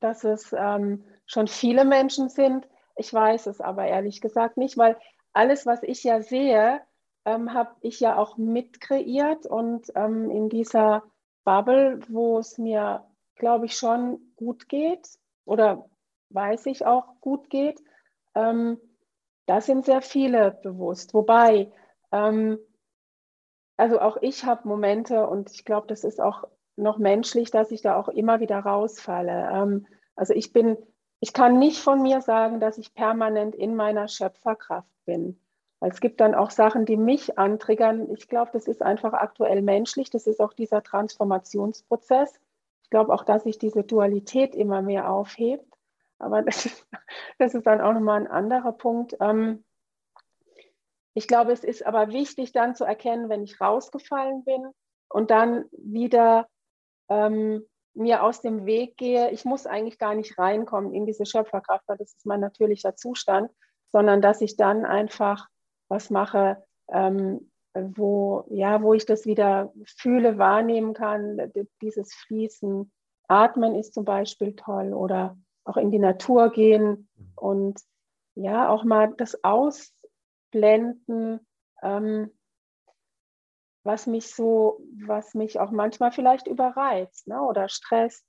[0.00, 2.68] dass es ähm, schon viele Menschen sind.
[2.96, 4.96] Ich weiß es aber ehrlich gesagt nicht, weil
[5.32, 6.80] alles, was ich ja sehe,
[7.24, 11.02] ähm, habe ich ja auch mitkreiert und ähm, in dieser
[11.44, 13.04] Bubble, wo es mir,
[13.37, 15.08] glaube ich, schon gut geht
[15.44, 15.88] oder
[16.30, 17.80] weiß ich auch gut geht,
[18.34, 18.78] ähm,
[19.46, 21.14] da sind sehr viele bewusst.
[21.14, 21.72] Wobei,
[22.12, 22.58] ähm,
[23.76, 26.44] also auch ich habe Momente und ich glaube, das ist auch
[26.76, 29.50] noch menschlich, dass ich da auch immer wieder rausfalle.
[29.52, 29.86] Ähm,
[30.16, 30.76] also ich bin,
[31.20, 35.40] ich kann nicht von mir sagen, dass ich permanent in meiner Schöpferkraft bin.
[35.80, 38.10] Weil es gibt dann auch Sachen, die mich antriggern.
[38.12, 40.10] Ich glaube, das ist einfach aktuell menschlich.
[40.10, 42.40] Das ist auch dieser Transformationsprozess.
[42.82, 45.67] Ich glaube auch, dass sich diese Dualität immer mehr aufhebt.
[46.18, 46.87] Aber das ist,
[47.38, 49.16] das ist dann auch nochmal ein anderer Punkt.
[49.20, 49.64] Ähm,
[51.14, 54.70] ich glaube, es ist aber wichtig dann zu erkennen, wenn ich rausgefallen bin
[55.09, 56.46] und dann wieder
[57.09, 59.31] ähm, mir aus dem Weg gehe.
[59.31, 63.50] Ich muss eigentlich gar nicht reinkommen in diese Schöpferkraft, weil das ist mein natürlicher Zustand,
[63.90, 65.48] sondern dass ich dann einfach
[65.88, 71.52] was mache, ähm, wo, ja, wo ich das wieder fühle, wahrnehmen kann.
[71.83, 72.92] Dieses Fließen,
[73.28, 75.37] Atmen ist zum Beispiel toll oder
[75.68, 77.33] auch in die Natur gehen mhm.
[77.37, 77.81] und
[78.35, 81.40] ja, auch mal das Ausblenden,
[81.83, 82.31] ähm,
[83.85, 88.24] was mich so, was mich auch manchmal vielleicht überreizt ne, oder stresst,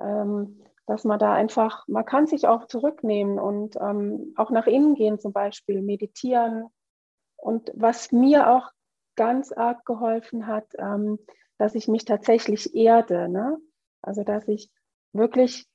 [0.00, 4.94] ähm, dass man da einfach, man kann sich auch zurücknehmen und ähm, auch nach innen
[4.94, 6.66] gehen zum Beispiel, meditieren.
[7.36, 8.70] Und was mir auch
[9.14, 11.18] ganz arg geholfen hat, ähm,
[11.58, 13.28] dass ich mich tatsächlich erde.
[13.28, 13.58] Ne?
[14.02, 14.70] Also dass ich
[15.12, 15.67] wirklich,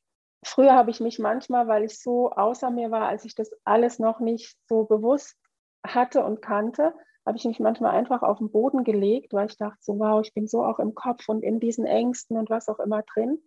[0.44, 4.00] früher habe ich mich manchmal, weil ich so außer mir war, als ich das alles
[4.00, 5.38] noch nicht so bewusst
[5.86, 6.94] hatte und kannte,
[7.26, 10.34] habe ich mich manchmal einfach auf den Boden gelegt, weil ich dachte so, wow, ich
[10.34, 13.40] bin so auch im Kopf und in diesen Ängsten und was auch immer drin.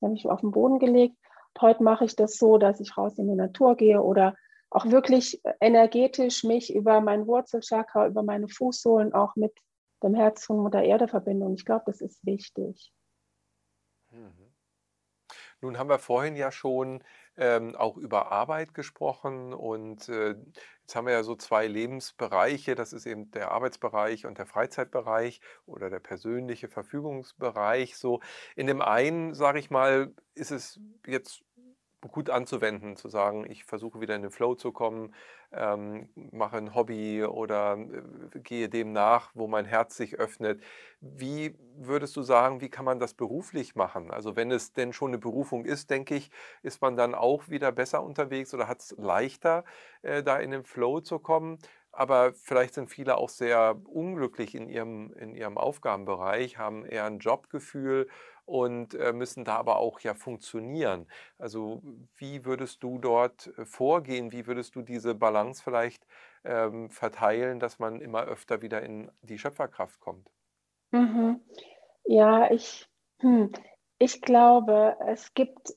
[0.00, 1.16] Dann habe ich mich auf den Boden gelegt.
[1.60, 4.34] Heute mache ich das so, dass ich raus in die Natur gehe oder
[4.70, 9.52] auch wirklich energetisch mich über mein Wurzelchakra, über meine Fußsohlen auch mit
[10.02, 11.44] dem Herz von Mutter Erde verbinde.
[11.44, 12.92] Und ich glaube, das ist wichtig.
[15.60, 17.02] Nun haben wir vorhin ja schon
[17.36, 20.34] ähm, auch über Arbeit gesprochen und äh,
[20.80, 25.40] jetzt haben wir ja so zwei Lebensbereiche, das ist eben der Arbeitsbereich und der Freizeitbereich
[25.66, 27.96] oder der persönliche Verfügungsbereich.
[27.96, 28.20] So
[28.56, 31.42] in dem einen, sage ich mal, ist es jetzt
[32.08, 35.14] gut anzuwenden, zu sagen, ich versuche wieder in den Flow zu kommen,
[35.52, 40.62] ähm, mache ein Hobby oder äh, gehe dem nach, wo mein Herz sich öffnet.
[41.00, 44.10] Wie würdest du sagen, wie kann man das beruflich machen?
[44.10, 46.30] Also wenn es denn schon eine Berufung ist, denke ich,
[46.62, 49.64] ist man dann auch wieder besser unterwegs oder hat es leichter,
[50.02, 51.58] äh, da in den Flow zu kommen?
[51.92, 57.18] Aber vielleicht sind viele auch sehr unglücklich in ihrem, in ihrem Aufgabenbereich, haben eher ein
[57.18, 58.08] Jobgefühl
[58.50, 61.06] und äh, müssen da aber auch ja funktionieren.
[61.38, 61.82] Also
[62.16, 64.32] wie würdest du dort äh, vorgehen?
[64.32, 66.04] Wie würdest du diese Balance vielleicht
[66.42, 70.28] ähm, verteilen, dass man immer öfter wieder in die Schöpferkraft kommt?
[70.90, 71.40] Mhm.
[72.04, 72.88] Ja, ich,
[73.20, 73.52] hm,
[74.00, 75.76] ich glaube, es gibt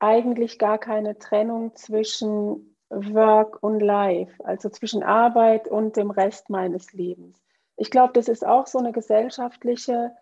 [0.00, 6.92] eigentlich gar keine Trennung zwischen Work und Life, also zwischen Arbeit und dem Rest meines
[6.92, 7.40] Lebens.
[7.76, 10.16] Ich glaube, das ist auch so eine gesellschaftliche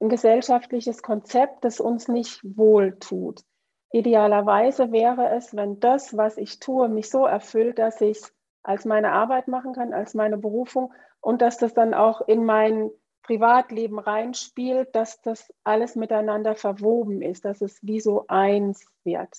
[0.00, 3.42] ein gesellschaftliches Konzept, das uns nicht wohltut.
[3.90, 8.84] Idealerweise wäre es, wenn das, was ich tue, mich so erfüllt, dass ich es als
[8.84, 12.90] meine Arbeit machen kann, als meine Berufung und dass das dann auch in mein
[13.22, 19.30] Privatleben reinspielt, dass das alles miteinander verwoben ist, dass es wie so eins wird.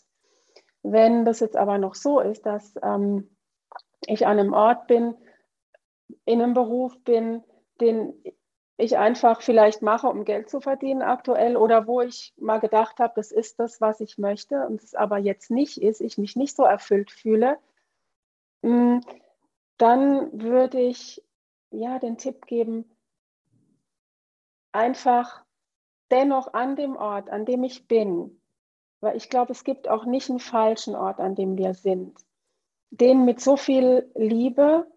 [0.84, 3.36] Wenn das jetzt aber noch so ist, dass ähm,
[4.08, 5.16] ich an einem Ort bin,
[6.26, 7.44] in einem Beruf bin,
[7.82, 8.14] den
[8.80, 13.14] ich einfach vielleicht mache, um Geld zu verdienen aktuell oder wo ich mal gedacht habe,
[13.16, 16.56] das ist das, was ich möchte und es aber jetzt nicht ist, ich mich nicht
[16.56, 17.58] so erfüllt fühle,
[18.62, 19.00] mm,
[19.78, 21.22] dann würde ich
[21.72, 22.90] ja den Tipp geben,
[24.72, 25.44] einfach
[26.10, 28.42] dennoch an dem Ort, an dem ich bin,
[29.02, 32.18] weil ich glaube, es gibt auch nicht einen falschen Ort, an dem wir sind,
[32.92, 34.88] den mit so viel Liebe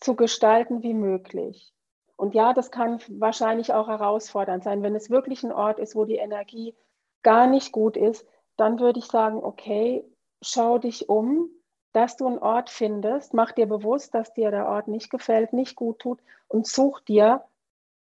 [0.00, 1.74] zu gestalten wie möglich.
[2.18, 4.82] Und ja, das kann wahrscheinlich auch herausfordernd sein.
[4.82, 6.74] Wenn es wirklich ein Ort ist, wo die Energie
[7.22, 8.26] gar nicht gut ist,
[8.56, 10.04] dann würde ich sagen, okay,
[10.42, 11.48] schau dich um,
[11.92, 15.76] dass du einen Ort findest, mach dir bewusst, dass dir der Ort nicht gefällt, nicht
[15.76, 17.44] gut tut und such dir,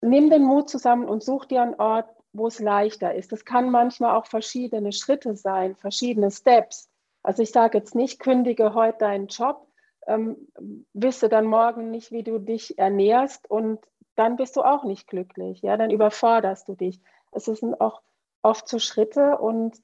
[0.01, 3.31] nimm den Mut zusammen und such dir einen Ort, wo es leichter ist.
[3.31, 6.91] Das kann manchmal auch verschiedene Schritte sein, verschiedene Steps.
[7.23, 9.69] Also ich sage jetzt nicht, kündige heute deinen Job,
[10.09, 10.49] ähm,
[10.93, 13.79] wisse dann morgen nicht, wie du dich ernährst und
[14.15, 15.63] dann bist du auch nicht glücklich.
[15.63, 17.01] Ja, dann überforderst du dich.
[17.31, 18.03] Es sind auch
[18.43, 19.81] oft so Schritte und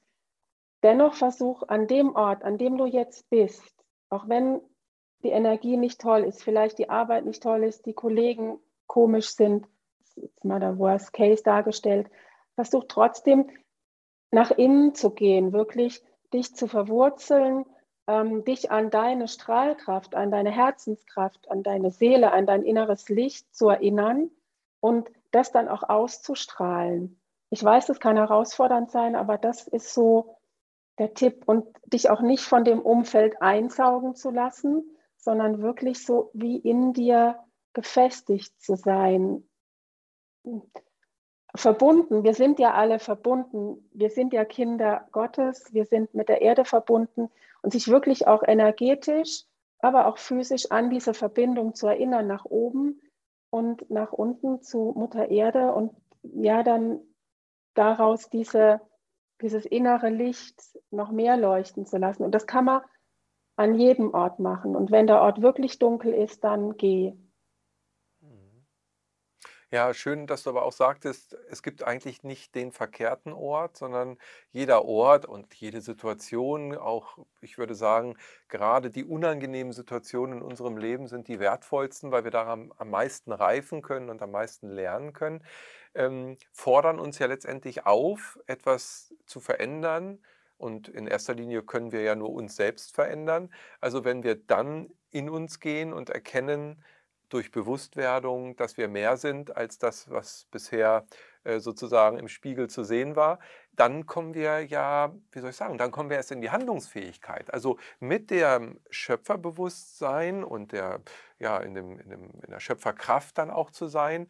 [0.83, 3.73] dennoch versuch an dem Ort, an dem du jetzt bist,
[4.09, 4.61] auch wenn
[5.23, 9.67] die Energie nicht toll ist, vielleicht die Arbeit nicht toll ist, die Kollegen komisch sind,
[10.15, 12.09] jetzt mal der Worst Case dargestellt,
[12.55, 13.49] versuch trotzdem
[14.31, 16.01] nach innen zu gehen, wirklich
[16.33, 17.65] dich zu verwurzeln,
[18.09, 23.53] ähm, dich an deine Strahlkraft, an deine Herzenskraft, an deine Seele, an dein inneres Licht
[23.55, 24.31] zu erinnern
[24.79, 27.21] und das dann auch auszustrahlen.
[27.51, 30.37] Ich weiß, das kann herausfordernd sein, aber das ist so
[30.97, 36.31] der Tipp und dich auch nicht von dem Umfeld einsaugen zu lassen, sondern wirklich so
[36.33, 37.37] wie in dir
[37.73, 39.47] gefestigt zu sein.
[41.53, 46.41] Verbunden, wir sind ja alle verbunden, wir sind ja Kinder Gottes, wir sind mit der
[46.41, 47.29] Erde verbunden
[47.61, 49.43] und sich wirklich auch energetisch,
[49.79, 53.01] aber auch physisch an diese Verbindung zu erinnern, nach oben
[53.49, 55.93] und nach unten zu Mutter Erde und
[56.23, 56.99] ja, dann
[57.73, 58.81] daraus diese,
[59.41, 62.23] dieses innere Licht noch mehr leuchten zu lassen.
[62.23, 62.81] Und das kann man
[63.55, 64.75] an jedem Ort machen.
[64.75, 67.13] Und wenn der Ort wirklich dunkel ist, dann geh.
[69.71, 74.17] Ja, schön, dass du aber auch sagtest, es gibt eigentlich nicht den verkehrten Ort, sondern
[74.51, 78.17] jeder Ort und jede Situation, auch ich würde sagen,
[78.47, 83.31] gerade die unangenehmen Situationen in unserem Leben sind die wertvollsten, weil wir daran am meisten
[83.31, 85.43] reifen können und am meisten lernen können,
[85.93, 90.19] ähm, fordern uns ja letztendlich auf, etwas zu verändern.
[90.57, 93.53] Und in erster Linie können wir ja nur uns selbst verändern.
[93.79, 96.83] Also wenn wir dann in uns gehen und erkennen,
[97.29, 101.05] durch Bewusstwerdung, dass wir mehr sind als das, was bisher
[101.43, 103.39] äh, sozusagen im Spiegel zu sehen war,
[103.71, 107.53] dann kommen wir ja, wie soll ich sagen, dann kommen wir erst in die Handlungsfähigkeit.
[107.53, 111.01] Also mit dem Schöpferbewusstsein und der,
[111.39, 114.27] ja, in, dem, in, dem, in der Schöpferkraft dann auch zu sein,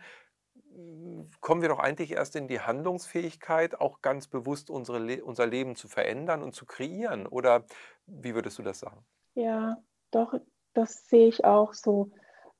[1.42, 5.88] kommen wir doch eigentlich erst in die Handlungsfähigkeit, auch ganz bewusst unsere, unser Leben zu
[5.88, 7.26] verändern und zu kreieren.
[7.28, 7.66] Oder
[8.06, 9.04] wie würdest du das sagen?
[9.34, 9.78] Ja,
[10.12, 10.34] doch,
[10.74, 12.12] das sehe ich auch so.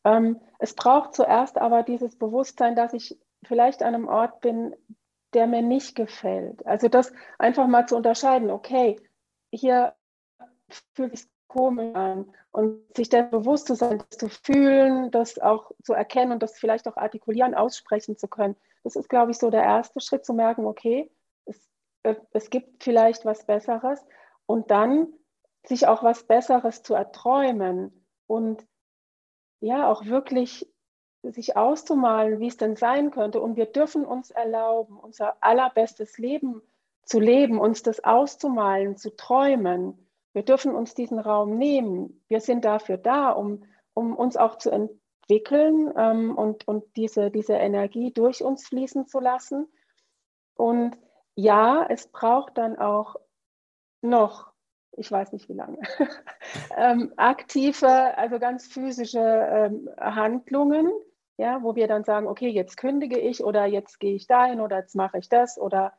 [0.04, 4.76] Ähm, es braucht zuerst aber dieses Bewusstsein, dass ich vielleicht an einem Ort bin,
[5.34, 6.66] der mir nicht gefällt.
[6.66, 9.00] Also das einfach mal zu unterscheiden, okay,
[9.52, 9.94] hier
[10.96, 15.72] fühlt sich komisch an und sich dann bewusst zu sein, das zu fühlen, das auch
[15.84, 18.56] zu erkennen und das vielleicht auch artikulieren, aussprechen zu können.
[18.84, 21.12] Das ist, glaube ich, so der erste Schritt, zu merken, okay,
[21.46, 21.70] es,
[22.04, 24.04] äh, es gibt vielleicht was Besseres
[24.46, 25.08] und dann
[25.66, 28.66] sich auch was Besseres zu erträumen und
[29.60, 30.68] ja auch wirklich
[31.24, 33.42] sich auszumalen, wie es denn sein könnte.
[33.42, 36.62] Und wir dürfen uns erlauben, unser allerbestes Leben
[37.04, 40.08] zu leben, uns das auszumalen, zu träumen.
[40.34, 42.24] Wir dürfen uns diesen Raum nehmen.
[42.28, 47.54] Wir sind dafür da, um, um uns auch zu entwickeln ähm, und, und diese, diese
[47.54, 49.68] Energie durch uns fließen zu lassen.
[50.56, 50.98] Und
[51.36, 53.16] ja, es braucht dann auch
[54.02, 54.52] noch
[54.94, 55.80] ich weiß nicht wie lange,
[56.78, 60.92] ähm, aktive, also ganz physische ähm, Handlungen,
[61.38, 64.80] ja, wo wir dann sagen, okay, jetzt kündige ich oder jetzt gehe ich dahin oder
[64.80, 65.94] jetzt mache ich das oder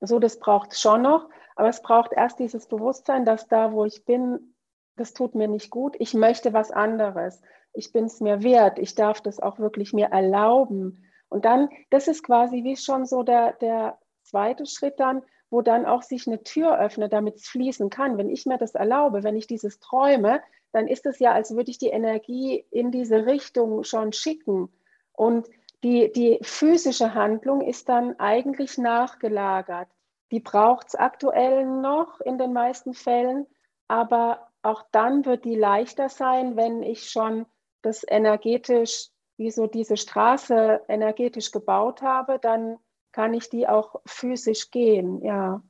[0.00, 3.84] so, das braucht es schon noch, aber es braucht erst dieses Bewusstsein, dass da, wo
[3.84, 4.54] ich bin,
[4.96, 8.94] das tut mir nicht gut, ich möchte was anderes, ich bin es mir wert, ich
[8.94, 11.04] darf das auch wirklich mir erlauben.
[11.28, 15.84] Und dann, das ist quasi wie schon so der, der zweite Schritt dann, wo dann
[15.84, 18.16] auch sich eine Tür öffnet, damit es fließen kann.
[18.16, 20.40] Wenn ich mir das erlaube, wenn ich dieses träume,
[20.72, 24.72] dann ist es ja, als würde ich die Energie in diese Richtung schon schicken.
[25.12, 25.48] Und
[25.82, 29.88] die, die physische Handlung ist dann eigentlich nachgelagert.
[30.30, 33.46] Die braucht es aktuell noch in den meisten Fällen,
[33.88, 37.46] aber auch dann wird die leichter sein, wenn ich schon
[37.82, 42.78] das energetisch, wie so diese Straße energetisch gebaut habe, dann
[43.12, 45.62] kann ich die auch physisch gehen, ja.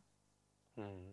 [0.77, 1.11] Mhm.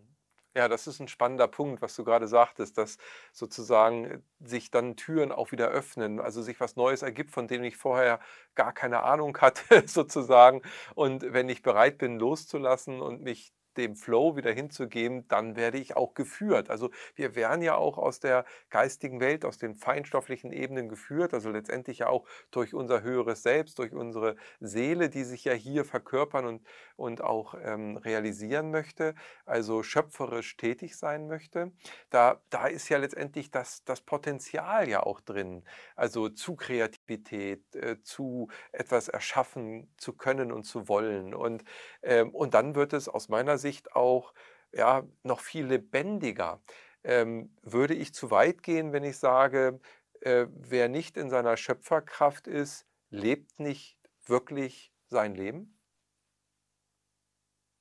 [0.56, 2.98] Ja, das ist ein spannender Punkt, was du gerade sagtest, dass
[3.32, 7.62] sozusagen äh, sich dann Türen auch wieder öffnen, also sich was Neues ergibt, von dem
[7.62, 8.18] ich vorher
[8.56, 10.62] gar keine Ahnung hatte, sozusagen.
[10.96, 15.96] Und wenn ich bereit bin, loszulassen und mich dem Flow wieder hinzugeben, dann werde ich
[15.96, 16.68] auch geführt.
[16.68, 21.50] Also wir werden ja auch aus der geistigen Welt, aus den feinstofflichen Ebenen geführt, also
[21.50, 26.46] letztendlich ja auch durch unser höheres Selbst, durch unsere Seele, die sich ja hier verkörpern
[26.46, 26.66] und,
[26.96, 29.14] und auch ähm, realisieren möchte,
[29.46, 31.72] also schöpferisch tätig sein möchte.
[32.10, 35.64] Da, da ist ja letztendlich das, das Potenzial ja auch drin,
[35.94, 41.34] also zu Kreativität, äh, zu etwas erschaffen zu können und zu wollen.
[41.34, 41.64] Und,
[42.02, 44.32] ähm, und dann wird es aus meiner Sicht Sicht auch
[44.72, 46.60] ja, noch viel lebendiger.
[47.04, 49.80] Ähm, würde ich zu weit gehen, wenn ich sage,
[50.20, 55.78] äh, wer nicht in seiner Schöpferkraft ist, lebt nicht wirklich sein Leben?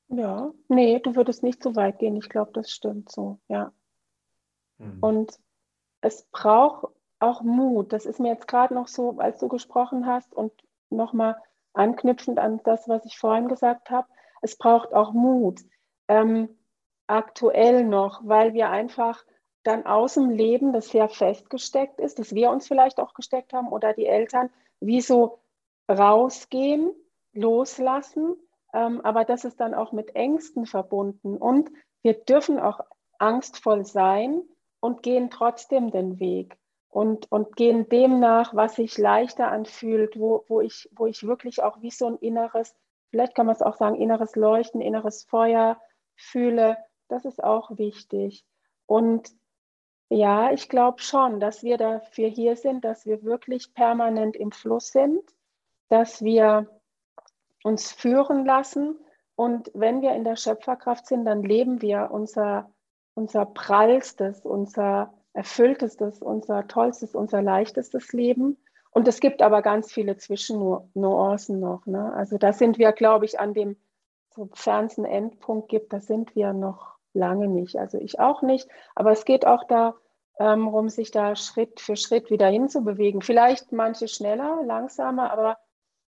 [0.09, 2.15] Ja, nee, du würdest nicht zu weit gehen.
[2.15, 3.73] Ich glaube, das stimmt so, ja.
[4.77, 4.99] Mhm.
[5.01, 5.39] Und
[6.01, 7.91] es braucht auch Mut.
[7.91, 10.51] Das ist mir jetzt gerade noch so, als du gesprochen hast und
[10.89, 11.35] nochmal
[11.73, 14.07] anknüpfend an das, was ich vorhin gesagt habe.
[14.41, 15.61] Es braucht auch Mut
[16.07, 16.49] ähm,
[17.07, 19.23] aktuell noch, weil wir einfach
[19.63, 23.69] dann aus dem Leben, das sehr festgesteckt ist, das wir uns vielleicht auch gesteckt haben
[23.69, 24.49] oder die Eltern,
[24.79, 25.39] wie so
[25.89, 26.91] rausgehen,
[27.33, 28.35] loslassen.
[28.73, 31.37] Ähm, aber das ist dann auch mit Ängsten verbunden.
[31.37, 31.69] Und
[32.01, 32.79] wir dürfen auch
[33.19, 34.41] angstvoll sein
[34.79, 36.57] und gehen trotzdem den Weg
[36.89, 41.61] und, und gehen dem nach, was sich leichter anfühlt, wo, wo, ich, wo ich wirklich
[41.61, 42.75] auch wie so ein inneres,
[43.09, 45.77] vielleicht kann man es auch sagen, inneres Leuchten, inneres Feuer
[46.18, 46.78] fühle.
[47.07, 48.45] Das ist auch wichtig.
[48.86, 49.32] Und
[50.09, 54.91] ja, ich glaube schon, dass wir dafür hier sind, dass wir wirklich permanent im Fluss
[54.91, 55.22] sind,
[55.89, 56.68] dass wir
[57.63, 58.97] uns führen lassen.
[59.36, 62.72] Und wenn wir in der Schöpferkraft sind, dann leben wir unser,
[63.13, 68.57] unser prallstes, unser erfülltestes, unser tollstes, unser leichtestes Leben.
[68.91, 71.86] Und es gibt aber ganz viele Zwischennuancen noch.
[71.86, 72.11] Ne?
[72.13, 73.76] Also da sind wir, glaube ich, an dem
[74.38, 77.77] so fernsten Endpunkt gibt, da sind wir noch lange nicht.
[77.77, 78.69] Also ich auch nicht.
[78.95, 79.95] Aber es geht auch darum,
[80.39, 83.21] ähm, sich da Schritt für Schritt wieder hinzubewegen.
[83.21, 85.57] Vielleicht manche schneller, langsamer, aber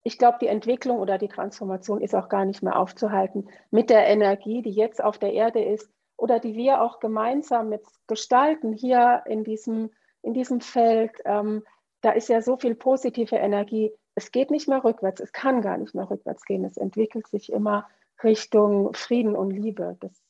[0.03, 4.07] ich glaube, die Entwicklung oder die Transformation ist auch gar nicht mehr aufzuhalten mit der
[4.07, 9.23] Energie, die jetzt auf der Erde ist oder die wir auch gemeinsam jetzt gestalten hier
[9.27, 9.91] in diesem,
[10.23, 11.13] in diesem Feld.
[11.25, 11.65] Ähm,
[12.01, 13.93] da ist ja so viel positive Energie.
[14.15, 16.65] Es geht nicht mehr rückwärts, es kann gar nicht mehr rückwärts gehen.
[16.65, 17.89] Es entwickelt sich immer
[18.23, 19.97] Richtung Frieden und Liebe.
[20.01, 20.23] Das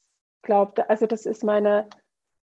[0.42, 1.88] glaubt, also das ist meine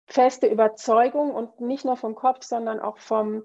[0.07, 3.45] feste Überzeugung und nicht nur vom Kopf, sondern auch vom,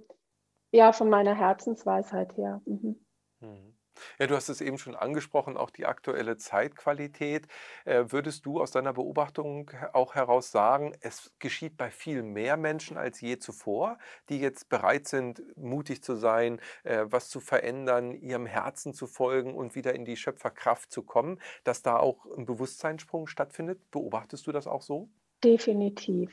[0.72, 2.62] ja, von meiner Herzensweisheit her.
[2.66, 3.06] Mhm.
[3.41, 3.72] Mhm.
[4.20, 7.48] Ja, du hast es eben schon angesprochen, auch die aktuelle Zeitqualität.
[7.86, 12.98] Äh, würdest du aus deiner Beobachtung auch heraus sagen, es geschieht bei viel mehr Menschen
[12.98, 13.98] als je zuvor,
[14.30, 19.56] die jetzt bereit sind, mutig zu sein, äh, was zu verändern, ihrem Herzen zu folgen
[19.56, 23.80] und wieder in die Schöpferkraft zu kommen, dass da auch ein Bewusstseinssprung stattfindet?
[23.91, 25.10] Beobachtest du das auch so?
[25.44, 26.32] Definitiv,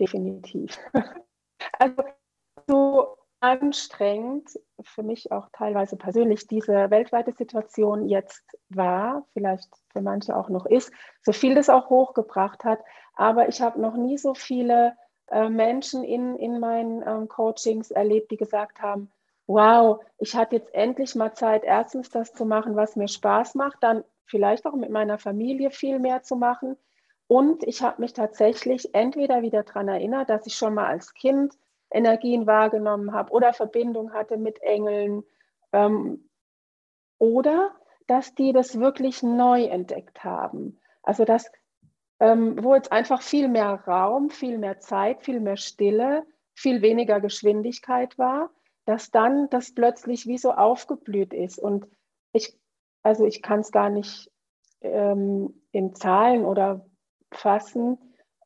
[0.00, 0.78] definitiv.
[1.78, 2.02] Also
[2.66, 3.16] so
[3.46, 4.50] anstrengend
[4.82, 10.66] für mich auch teilweise persönlich diese weltweite Situation jetzt war, vielleicht für manche auch noch
[10.66, 10.92] ist,
[11.22, 12.80] so viel das auch hochgebracht hat.
[13.14, 14.94] Aber ich habe noch nie so viele
[15.28, 19.10] äh, Menschen in, in meinen ähm, Coachings erlebt, die gesagt haben,
[19.46, 23.78] wow, ich hatte jetzt endlich mal Zeit, erstens das zu machen, was mir Spaß macht,
[23.80, 26.76] dann vielleicht auch mit meiner Familie viel mehr zu machen.
[27.28, 31.54] Und ich habe mich tatsächlich entweder wieder daran erinnert, dass ich schon mal als Kind
[31.90, 35.22] Energien wahrgenommen habe oder Verbindung hatte mit Engeln.
[35.72, 36.28] Ähm,
[37.18, 37.74] oder
[38.06, 40.78] dass die das wirklich neu entdeckt haben.
[41.02, 41.50] Also dass,
[42.20, 46.24] ähm, wo jetzt einfach viel mehr Raum, viel mehr Zeit, viel mehr Stille,
[46.54, 48.50] viel weniger Geschwindigkeit war,
[48.84, 51.58] dass dann das plötzlich wie so aufgeblüht ist.
[51.58, 51.86] Und
[52.32, 52.58] ich,
[53.02, 54.30] also ich kann es gar nicht
[54.80, 56.86] ähm, in Zahlen oder
[57.32, 57.98] fassen,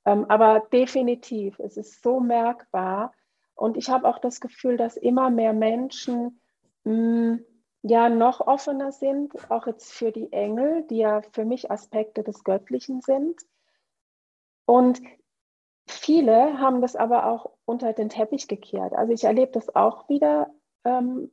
[0.04, 3.12] ähm, aber definitiv, es ist so merkbar,
[3.60, 6.40] und ich habe auch das Gefühl, dass immer mehr Menschen
[6.84, 7.46] mh, hm,
[7.82, 12.42] ja noch offener sind, auch jetzt für die Engel, die ja für mich Aspekte des
[12.42, 13.38] Göttlichen sind.
[14.64, 15.02] Und
[15.86, 18.94] viele haben das aber auch unter den Teppich gekehrt.
[18.94, 20.50] Also ich erlebe das auch wieder
[20.84, 21.30] ähm,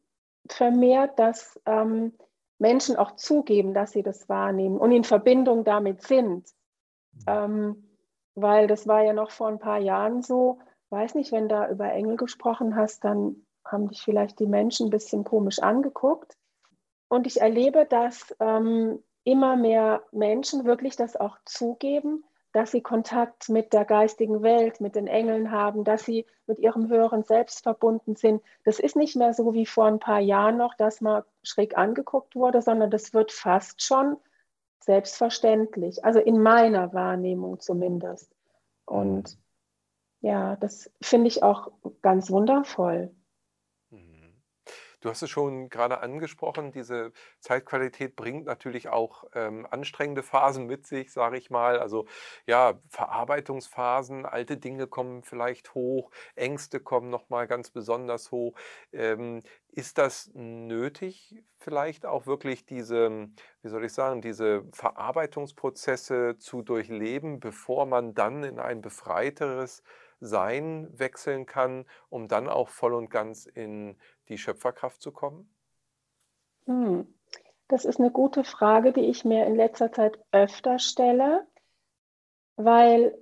[0.49, 2.13] vermehrt, dass ähm,
[2.59, 6.49] Menschen auch zugeben, dass sie das wahrnehmen und in Verbindung damit sind.
[7.25, 7.97] Ähm,
[8.35, 10.59] weil das war ja noch vor ein paar Jahren so,
[10.89, 14.91] weiß nicht, wenn da über Engel gesprochen hast, dann haben dich vielleicht die Menschen ein
[14.91, 16.37] bisschen komisch angeguckt.
[17.09, 22.23] Und ich erlebe, dass ähm, immer mehr Menschen wirklich das auch zugeben,
[22.53, 26.89] dass sie Kontakt mit der geistigen Welt, mit den Engeln haben, dass sie mit ihrem
[26.89, 28.41] höheren Selbst verbunden sind.
[28.63, 32.35] Das ist nicht mehr so wie vor ein paar Jahren noch, dass man schräg angeguckt
[32.35, 34.17] wurde, sondern das wird fast schon
[34.79, 38.33] selbstverständlich, also in meiner Wahrnehmung zumindest.
[38.85, 39.37] Und
[40.21, 43.15] ja, das finde ich auch ganz wundervoll.
[43.89, 44.17] Mhm.
[44.99, 50.87] Du hast es schon gerade angesprochen, diese Zeitqualität bringt natürlich auch ähm, anstrengende Phasen mit
[50.87, 51.79] sich, sage ich mal.
[51.79, 52.07] Also
[52.47, 58.57] ja, Verarbeitungsphasen, alte Dinge kommen vielleicht hoch, Ängste kommen nochmal ganz besonders hoch.
[58.91, 63.29] Ähm, ist das nötig, vielleicht auch wirklich diese,
[63.61, 69.83] wie soll ich sagen, diese Verarbeitungsprozesse zu durchleben, bevor man dann in ein befreiteres
[70.19, 73.97] sein wechseln kann, um dann auch voll und ganz in
[74.29, 75.53] die Schöpferkraft zu kommen?
[76.65, 77.13] Hm.
[77.67, 81.45] Das ist eine gute Frage, die ich mir in letzter Zeit öfter stelle,
[82.55, 83.17] weil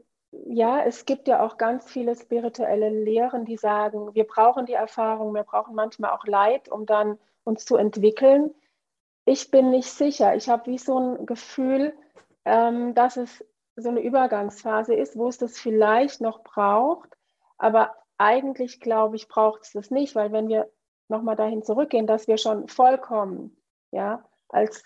[0.45, 5.33] ja, es gibt ja auch ganz viele spirituelle Lehren, die sagen, wir brauchen die Erfahrung,
[5.33, 8.53] wir brauchen manchmal auch Leid, um dann uns zu entwickeln.
[9.25, 10.35] Ich bin nicht sicher.
[10.35, 11.93] Ich habe wie so ein Gefühl,
[12.43, 13.43] ähm, dass es
[13.75, 17.15] so eine Übergangsphase ist, wo es das vielleicht noch braucht,
[17.57, 20.69] Aber eigentlich, glaube ich, braucht es das nicht, weil wenn wir
[21.07, 23.57] nochmal dahin zurückgehen, dass wir schon vollkommen,
[23.91, 24.83] ja, als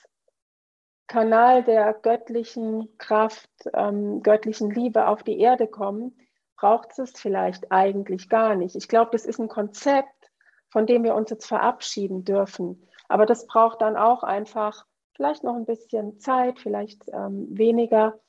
[1.07, 6.15] Kanal der göttlichen Kraft, ähm, göttlichen Liebe auf die Erde kommen,
[6.55, 8.75] braucht es vielleicht eigentlich gar nicht.
[8.75, 10.31] Ich glaube, das ist ein Konzept,
[10.69, 12.87] von dem wir uns jetzt verabschieden dürfen.
[13.07, 14.85] Aber das braucht dann auch einfach
[15.15, 18.19] vielleicht noch ein bisschen Zeit, vielleicht ähm, weniger,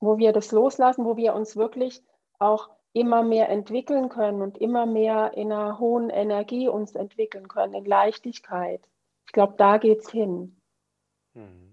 [0.00, 2.02] wo wir das loslassen, wo wir uns wirklich
[2.38, 7.74] auch immer mehr entwickeln können und immer mehr in einer hohen Energie uns entwickeln können,
[7.74, 8.80] in Leichtigkeit.
[9.26, 10.60] Ich glaube, da geht es hin.
[11.34, 11.67] Mhm.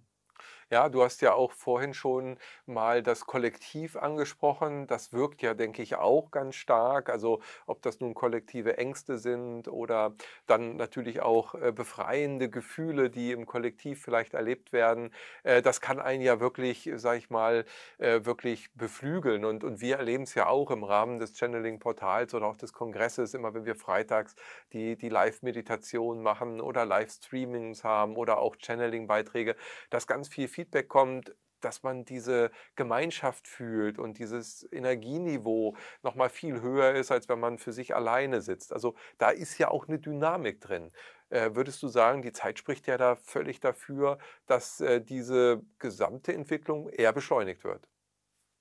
[0.71, 4.87] Ja, du hast ja auch vorhin schon mal das Kollektiv angesprochen.
[4.87, 7.09] Das wirkt ja, denke ich, auch ganz stark.
[7.09, 10.15] Also ob das nun kollektive Ängste sind oder
[10.47, 15.11] dann natürlich auch äh, befreiende Gefühle, die im Kollektiv vielleicht erlebt werden.
[15.43, 17.65] Äh, das kann einen ja wirklich, sag ich mal,
[17.99, 19.45] äh, wirklich beflügeln.
[19.45, 23.35] Und, und wir erleben es ja auch im Rahmen des Channeling-Portals oder auch des Kongresses,
[23.35, 24.35] immer wenn wir freitags
[24.73, 29.55] die, die Live-Meditation machen oder Live-Streamings haben oder auch Channeling-Beiträge,
[29.91, 36.29] dass ganz viel Feedback kommt, dass man diese Gemeinschaft fühlt und dieses Energieniveau noch mal
[36.29, 38.71] viel höher ist, als wenn man für sich alleine sitzt.
[38.71, 40.91] Also da ist ja auch eine Dynamik drin.
[41.29, 46.33] Äh, würdest du sagen, die Zeit spricht ja da völlig dafür, dass äh, diese gesamte
[46.33, 47.89] Entwicklung eher beschleunigt wird?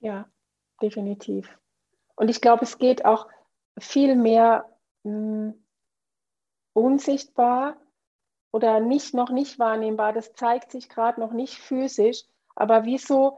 [0.00, 0.28] Ja,
[0.80, 1.58] definitiv.
[2.16, 3.28] Und ich glaube, es geht auch
[3.78, 4.64] viel mehr
[5.02, 5.64] mh, hm,
[6.72, 7.76] unsichtbar
[8.54, 12.22] oder nicht, noch nicht wahrnehmbar, das zeigt sich gerade noch nicht physisch,
[12.54, 13.36] aber wieso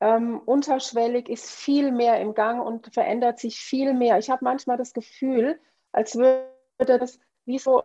[0.00, 4.18] ähm, unterschwellig ist viel mehr im Gang und verändert sich viel mehr.
[4.18, 5.60] Ich habe manchmal das Gefühl,
[5.90, 6.46] als würde
[6.76, 7.82] das wie so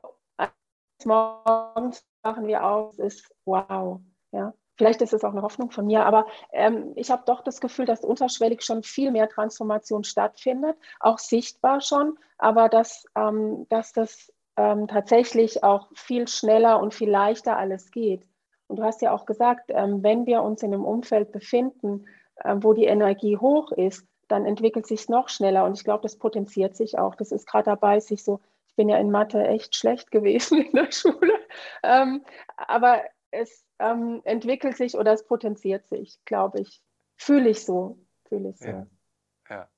[1.03, 3.99] morgens machen wir auf, ist wow.
[4.31, 4.53] Ja.
[4.75, 7.85] Vielleicht ist es auch eine Hoffnung von mir, aber ähm, ich habe doch das Gefühl,
[7.85, 14.31] dass unterschwellig schon viel mehr Transformation stattfindet, auch sichtbar schon, aber dass, ähm, dass das
[14.57, 18.27] ähm, tatsächlich auch viel schneller und viel leichter alles geht.
[18.67, 22.05] Und du hast ja auch gesagt, ähm, wenn wir uns in einem Umfeld befinden,
[22.37, 25.63] äh, wo die Energie hoch ist, dann entwickelt sich noch schneller.
[25.63, 27.15] Und ich glaube, das potenziert sich auch.
[27.15, 30.73] Das ist gerade dabei, sich so, ich bin ja in Mathe echt schlecht gewesen in
[30.73, 31.33] der Schule,
[31.83, 32.25] ähm,
[32.57, 36.81] aber es ähm, entwickelt sich oder es potenziert sich, glaube ich.
[37.15, 37.99] Fühle ich so.
[38.27, 38.67] Fühle ich so.
[38.67, 38.87] Ja.
[39.49, 39.69] ja.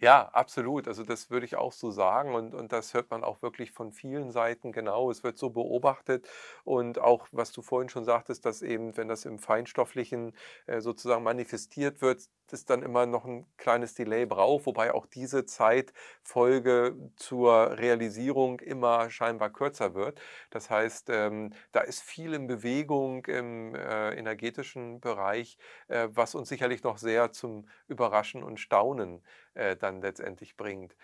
[0.00, 0.88] Ja, absolut.
[0.88, 3.92] Also das würde ich auch so sagen und, und das hört man auch wirklich von
[3.92, 5.10] vielen Seiten genau.
[5.10, 6.26] Es wird so beobachtet
[6.64, 10.32] und auch, was du vorhin schon sagtest, dass eben, wenn das im Feinstofflichen
[10.66, 15.44] äh, sozusagen manifestiert wird, das dann immer noch ein kleines Delay braucht, wobei auch diese
[15.46, 20.20] Zeitfolge zur Realisierung immer scheinbar kürzer wird.
[20.50, 26.48] Das heißt, ähm, da ist viel in Bewegung im äh, energetischen Bereich, äh, was uns
[26.48, 29.22] sicherlich noch sehr zum Überraschen und Staunen
[29.54, 30.94] äh, dann letztendlich bringt.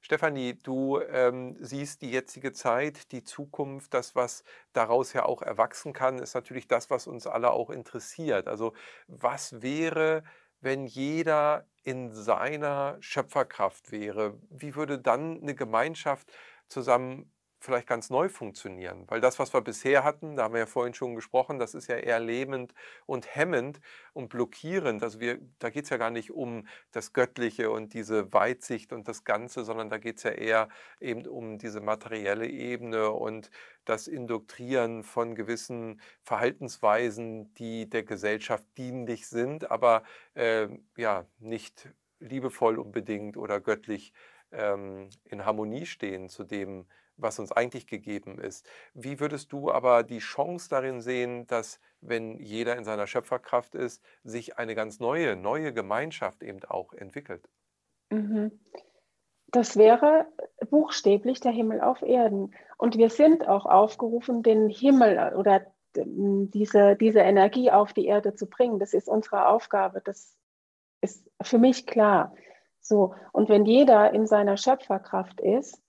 [0.00, 5.92] Stefanie, du ähm, siehst die jetzige Zeit, die Zukunft, das, was daraus ja auch erwachsen
[5.92, 8.48] kann, ist natürlich das, was uns alle auch interessiert.
[8.48, 8.74] Also
[9.06, 10.24] was wäre,
[10.64, 14.40] wenn jeder in seiner Schöpferkraft wäre?
[14.50, 16.32] Wie würde dann eine Gemeinschaft
[16.68, 17.33] zusammen
[17.64, 19.04] vielleicht ganz neu funktionieren.
[19.08, 21.88] Weil das, was wir bisher hatten, da haben wir ja vorhin schon gesprochen, das ist
[21.88, 22.74] ja eher lähmend
[23.06, 23.80] und hemmend
[24.12, 25.02] und blockierend.
[25.02, 29.08] Also wir, da geht es ja gar nicht um das Göttliche und diese Weitsicht und
[29.08, 30.68] das Ganze, sondern da geht es ja eher
[31.00, 33.50] eben um diese materielle Ebene und
[33.84, 40.02] das Indoktrieren von gewissen Verhaltensweisen, die der Gesellschaft dienlich sind, aber
[40.34, 41.88] äh, ja nicht
[42.20, 44.12] liebevoll unbedingt oder göttlich
[44.52, 46.86] ähm, in Harmonie stehen zu dem,
[47.16, 48.66] was uns eigentlich gegeben ist.
[48.92, 54.02] Wie würdest du aber die Chance darin sehen, dass, wenn jeder in seiner Schöpferkraft ist,
[54.22, 57.48] sich eine ganz neue, neue Gemeinschaft eben auch entwickelt?
[58.10, 58.60] Mhm.
[59.48, 60.26] Das wäre
[60.68, 62.54] buchstäblich der Himmel auf Erden.
[62.76, 65.64] Und wir sind auch aufgerufen, den Himmel oder
[65.96, 68.80] diese, diese Energie auf die Erde zu bringen.
[68.80, 70.00] Das ist unsere Aufgabe.
[70.04, 70.36] Das
[71.00, 72.34] ist für mich klar.
[72.80, 75.80] So, und wenn jeder in seiner Schöpferkraft ist,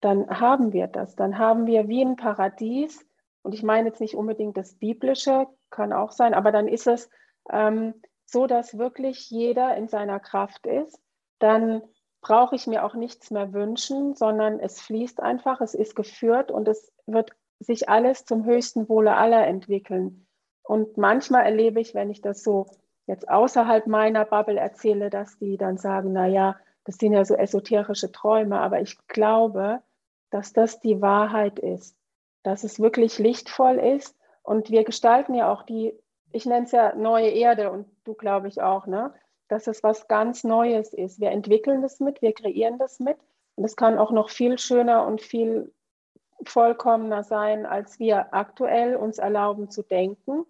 [0.00, 1.16] dann haben wir das.
[1.16, 3.04] Dann haben wir wie ein Paradies.
[3.42, 7.08] Und ich meine jetzt nicht unbedingt das Biblische, kann auch sein, aber dann ist es
[7.50, 7.94] ähm,
[8.24, 11.00] so, dass wirklich jeder in seiner Kraft ist.
[11.38, 11.82] Dann
[12.20, 16.66] brauche ich mir auch nichts mehr wünschen, sondern es fließt einfach, es ist geführt und
[16.66, 17.30] es wird
[17.60, 20.26] sich alles zum höchsten Wohle aller entwickeln.
[20.62, 22.66] Und manchmal erlebe ich, wenn ich das so
[23.06, 27.34] jetzt außerhalb meiner Bubble erzähle, dass die dann sagen, na ja, das sind ja so
[27.34, 29.82] esoterische Träume, aber ich glaube,
[30.30, 31.96] dass das die Wahrheit ist,
[32.42, 35.92] dass es wirklich lichtvoll ist und wir gestalten ja auch die,
[36.32, 39.12] ich nenne es ja neue Erde und du glaube ich auch, ne?
[39.48, 41.20] dass es was ganz Neues ist.
[41.20, 43.16] Wir entwickeln das mit, wir kreieren das mit
[43.54, 45.72] Und es kann auch noch viel schöner und viel
[46.44, 50.44] vollkommener sein, als wir aktuell uns erlauben zu denken.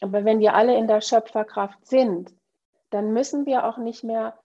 [0.00, 2.34] Aber wenn wir alle in der Schöpferkraft sind,
[2.90, 4.38] dann müssen wir auch nicht mehr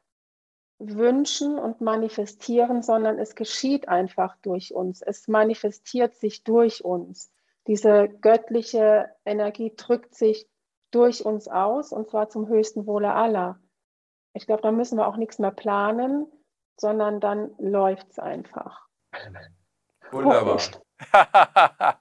[0.80, 5.01] wünschen und manifestieren, sondern es geschieht einfach durch uns.
[5.01, 7.32] Es manifestiert sich durch uns.
[7.67, 10.47] Diese göttliche Energie drückt sich
[10.91, 13.59] durch uns aus und zwar zum höchsten Wohle aller.
[14.34, 16.25] Ich glaube, da müssen wir auch nichts mehr planen,
[16.77, 18.88] sondern dann läuft es einfach.
[20.11, 20.59] Wunderbar.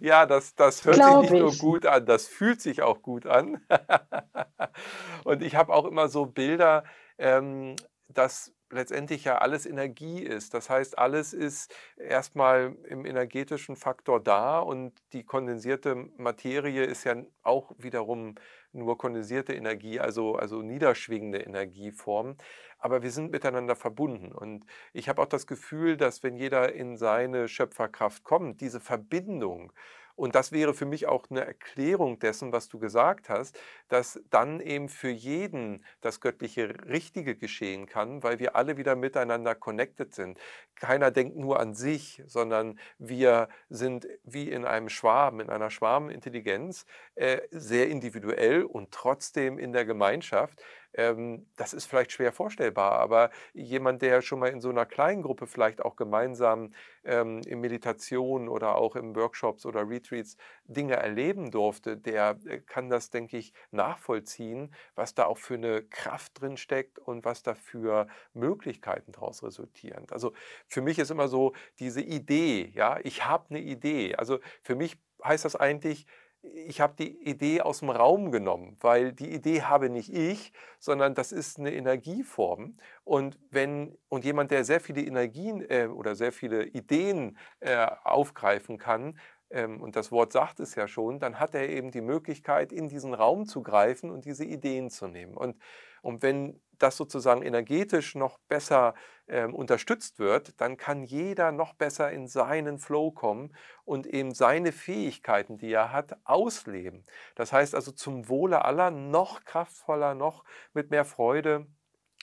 [0.00, 1.62] ja, das, das hört Glaub sich nicht ich.
[1.62, 3.60] nur gut an, das fühlt sich auch gut an.
[5.24, 6.84] und ich habe auch immer so Bilder,
[7.18, 7.74] ähm,
[8.08, 10.54] dass letztendlich ja alles Energie ist.
[10.54, 17.16] Das heißt, alles ist erstmal im energetischen Faktor da und die kondensierte Materie ist ja
[17.42, 18.34] auch wiederum
[18.72, 22.36] nur kondensierte Energie, also, also niederschwingende Energieform.
[22.78, 24.32] Aber wir sind miteinander verbunden.
[24.32, 29.72] Und ich habe auch das Gefühl, dass wenn jeder in seine Schöpferkraft kommt, diese Verbindung
[30.18, 33.56] und das wäre für mich auch eine Erklärung dessen, was du gesagt hast,
[33.88, 39.54] dass dann eben für jeden das göttliche Richtige geschehen kann, weil wir alle wieder miteinander
[39.54, 40.38] connected sind.
[40.74, 46.84] Keiner denkt nur an sich, sondern wir sind wie in einem Schwarm, in einer Schwarmintelligenz,
[47.14, 50.60] äh, sehr individuell und trotzdem in der Gemeinschaft.
[50.94, 55.22] Ähm, das ist vielleicht schwer vorstellbar, aber jemand, der schon mal in so einer kleinen
[55.22, 56.72] Gruppe vielleicht auch gemeinsam
[57.04, 62.88] ähm, in Meditation oder auch in Workshops oder Retreats Dinge erleben durfte, der äh, kann
[62.88, 67.54] das, denke ich, nachvollziehen, was da auch für eine Kraft drin steckt und was da
[67.54, 70.06] für Möglichkeiten daraus resultieren.
[70.10, 70.32] Also
[70.68, 74.14] für mich ist immer so diese Idee, ja, ich habe eine Idee.
[74.16, 76.06] Also für mich heißt das eigentlich,
[76.42, 81.14] ich habe die Idee aus dem Raum genommen, weil die Idee habe nicht ich, sondern
[81.14, 82.76] das ist eine Energieform.
[83.04, 88.78] Und wenn und jemand, der sehr viele Energien äh, oder sehr viele Ideen äh, aufgreifen
[88.78, 89.18] kann,
[89.50, 92.88] ähm, und das Wort sagt es ja schon, dann hat er eben die Möglichkeit, in
[92.88, 95.36] diesen Raum zu greifen und diese Ideen zu nehmen.
[95.36, 95.56] Und,
[96.02, 98.94] und wenn das sozusagen energetisch noch besser
[99.28, 103.54] ähm, unterstützt wird, dann kann jeder noch besser in seinen Flow kommen
[103.84, 107.04] und eben seine Fähigkeiten, die er hat, ausleben.
[107.34, 111.66] Das heißt also zum Wohle aller noch kraftvoller, noch mit mehr Freude,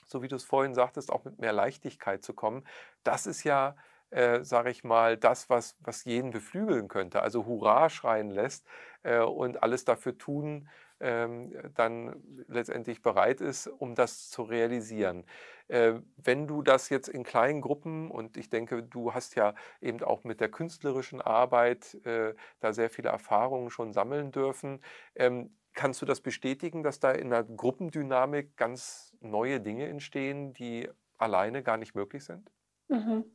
[0.08, 2.66] so wie du es vorhin sagtest, auch mit mehr Leichtigkeit zu kommen.
[3.04, 3.76] Das ist ja
[4.12, 8.66] äh, sage ich mal, das, was, was jeden beflügeln könnte, also Hurra schreien lässt
[9.04, 10.70] äh, und alles dafür tun,
[11.00, 15.26] dann letztendlich bereit ist, um das zu realisieren.
[15.68, 20.02] Äh, wenn du das jetzt in kleinen Gruppen, und ich denke, du hast ja eben
[20.04, 24.82] auch mit der künstlerischen Arbeit äh, da sehr viele Erfahrungen schon sammeln dürfen,
[25.16, 30.90] ähm, kannst du das bestätigen, dass da in der Gruppendynamik ganz neue Dinge entstehen, die
[31.18, 32.50] alleine gar nicht möglich sind?
[32.88, 33.26] Mhm.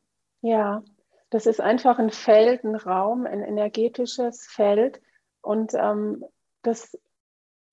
[0.41, 0.83] Ja,
[1.31, 5.01] das ist einfach ein Feld, ein Raum, ein energetisches Feld.
[5.43, 6.25] Und ähm,
[6.63, 6.99] das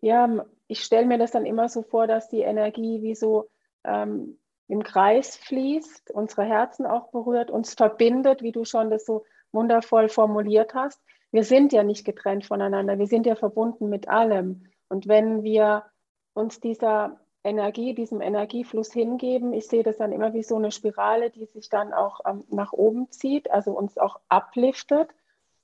[0.02, 3.50] ja, ich stelle mir das dann immer so vor, dass die Energie wie so
[3.84, 4.38] ähm,
[4.68, 10.10] im Kreis fließt, unsere Herzen auch berührt, uns verbindet, wie du schon das so wundervoll
[10.10, 11.02] formuliert hast.
[11.32, 14.66] Wir sind ja nicht getrennt voneinander, wir sind ja verbunden mit allem.
[14.90, 15.86] Und wenn wir
[16.34, 21.30] uns dieser Energie, diesem Energiefluss hingeben, ich sehe das dann immer wie so eine Spirale,
[21.30, 25.10] die sich dann auch ähm, nach oben zieht, also uns auch abliftet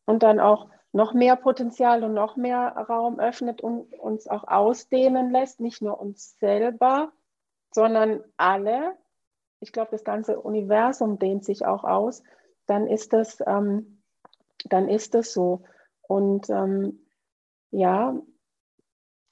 [0.06, 5.32] und dann auch noch mehr Potenzial und noch mehr Raum öffnet und uns auch ausdehnen
[5.32, 7.12] lässt, nicht nur uns selber,
[7.74, 8.96] sondern alle.
[9.60, 12.22] Ich glaube, das ganze Universum dehnt sich auch aus.
[12.68, 14.04] Dann ist das, ähm,
[14.66, 15.64] dann ist das so.
[16.04, 17.08] Und ähm,
[17.72, 18.16] ja,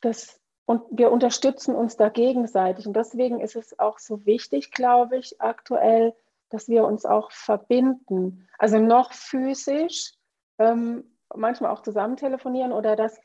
[0.01, 2.87] das, und wir unterstützen uns da gegenseitig.
[2.87, 6.15] Und deswegen ist es auch so wichtig, glaube ich, aktuell,
[6.49, 8.47] dass wir uns auch verbinden.
[8.57, 10.13] Also noch physisch,
[10.57, 11.03] ähm,
[11.35, 13.19] manchmal auch zusammen telefonieren oder dass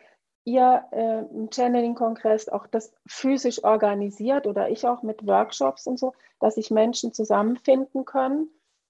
[0.44, 6.14] ihr äh, im Channeling-Kongress auch das physisch organisiert oder ich auch mit Workshops und so,
[6.40, 8.48] dass sich Menschen zusammenfinden können,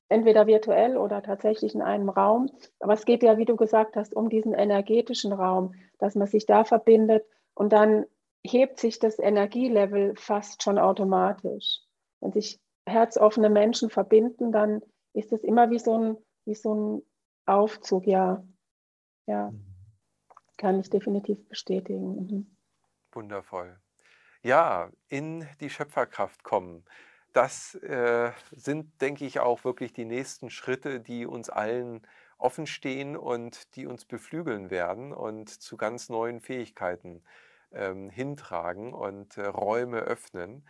[0.09, 2.51] entweder virtuell oder tatsächlich in einem Raum.
[2.81, 6.45] Aber es geht ja, wie du gesagt hast, um diesen energetischen Raum, dass man sich
[6.45, 8.05] da verbindet und dann
[8.45, 11.81] hebt sich das Energielevel fast schon automatisch.
[12.21, 14.83] Wenn sich herzoffene Menschen verbinden, dann
[15.15, 17.03] ist es immer wie so ein, wie so ein
[17.47, 18.45] Aufzug, ja,
[19.27, 19.53] ja,
[20.57, 22.17] kann ich definitiv bestätigen.
[22.17, 22.57] Mhm.
[23.13, 23.79] Wundervoll.
[24.43, 26.85] Ja, in die Schöpferkraft kommen.
[27.33, 32.07] Das äh, sind, denke ich, auch wirklich die nächsten Schritte, die uns allen
[32.39, 37.23] offen stehen und die uns beflügeln werden und zu ganz neuen Fähigkeiten
[37.73, 40.67] ähm, hintragen und äh, Räume öffnen.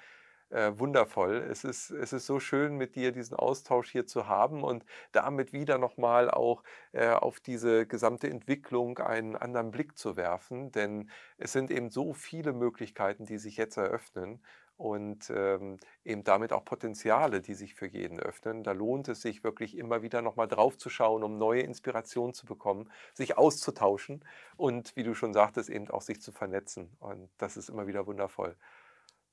[0.51, 1.37] Äh, wundervoll.
[1.51, 5.53] Es ist, es ist so schön, mit dir diesen Austausch hier zu haben und damit
[5.53, 10.73] wieder nochmal auch äh, auf diese gesamte Entwicklung einen anderen Blick zu werfen.
[10.73, 14.41] Denn es sind eben so viele Möglichkeiten, die sich jetzt eröffnen
[14.77, 18.63] und ähm, eben damit auch Potenziale, die sich für jeden öffnen.
[18.63, 22.47] Da lohnt es sich wirklich immer wieder nochmal drauf zu schauen, um neue Inspirationen zu
[22.47, 24.25] bekommen, sich auszutauschen
[24.57, 26.95] und, wie du schon sagtest, eben auch sich zu vernetzen.
[27.01, 28.57] Und das ist immer wieder wundervoll.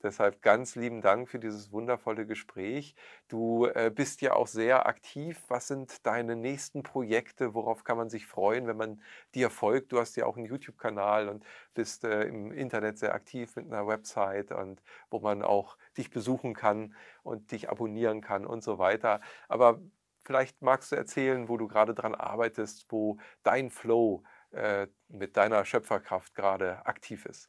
[0.04, 2.94] Deshalb ganz lieben Dank für dieses wundervolle Gespräch.
[3.26, 5.42] Du äh, bist ja auch sehr aktiv.
[5.48, 7.54] Was sind deine nächsten Projekte?
[7.54, 9.00] Worauf kann man sich freuen, wenn man
[9.34, 9.92] dir folgt?
[9.92, 11.42] Du hast ja auch einen YouTube-Kanal und
[11.72, 16.52] bist äh, im Internet sehr aktiv mit einer Website und wo man auch dich besuchen
[16.52, 19.22] kann und dich abonnieren kann und so weiter.
[19.48, 19.80] Aber
[20.22, 25.64] vielleicht magst du erzählen, wo du gerade dran arbeitest, wo dein Flow äh, mit deiner
[25.64, 27.48] Schöpferkraft gerade aktiv ist.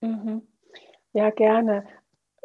[0.00, 0.48] Mhm.
[1.12, 1.84] Ja, gerne.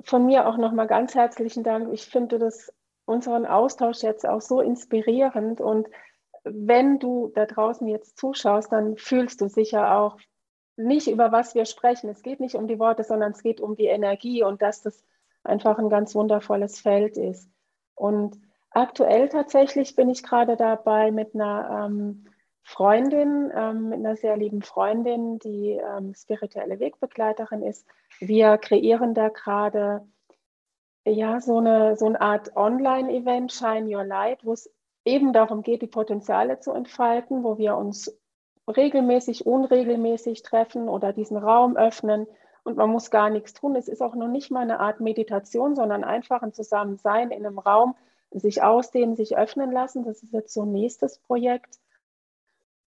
[0.03, 1.93] Von mir auch nochmal ganz herzlichen Dank.
[1.93, 2.73] Ich finde das
[3.05, 5.87] unseren Austausch jetzt auch so inspirierend und
[6.43, 10.17] wenn du da draußen jetzt zuschaust, dann fühlst du sicher auch
[10.77, 12.09] nicht über was wir sprechen.
[12.09, 15.03] Es geht nicht um die Worte, sondern es geht um die Energie und dass das
[15.43, 17.49] einfach ein ganz wundervolles Feld ist.
[17.95, 18.39] Und
[18.71, 22.25] aktuell tatsächlich bin ich gerade dabei mit einer ähm,
[22.67, 27.85] Freundin, ähm, mit einer sehr lieben Freundin, die ähm, spirituelle Wegbegleiterin ist.
[28.19, 30.01] Wir kreieren da gerade
[31.05, 34.73] ja so eine, so eine Art Online-Event, Shine Your Light, wo es
[35.05, 38.17] eben darum geht, die Potenziale zu entfalten, wo wir uns
[38.67, 42.25] regelmäßig, unregelmäßig treffen oder diesen Raum öffnen
[42.63, 43.75] und man muss gar nichts tun.
[43.75, 47.59] Es ist auch noch nicht mal eine Art Meditation, sondern einfach ein Zusammensein in einem
[47.59, 47.95] Raum,
[48.31, 50.03] sich ausdehnen, sich öffnen lassen.
[50.03, 51.77] Das ist jetzt so ein nächstes Projekt.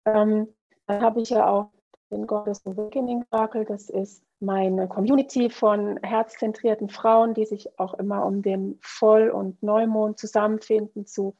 [0.08, 0.48] Ähm,
[0.88, 1.70] dann habe ich ja auch
[2.12, 3.66] den Goddess Awakening Circle.
[3.66, 9.62] Das ist meine Community von herzzentrierten Frauen, die sich auch immer um den Voll- und
[9.62, 11.36] Neumond zusammenfinden zu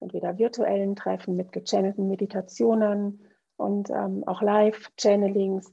[0.00, 3.20] entweder virtuellen Treffen mit gechannelten Meditationen
[3.56, 5.72] und ähm, auch Live-Channelings.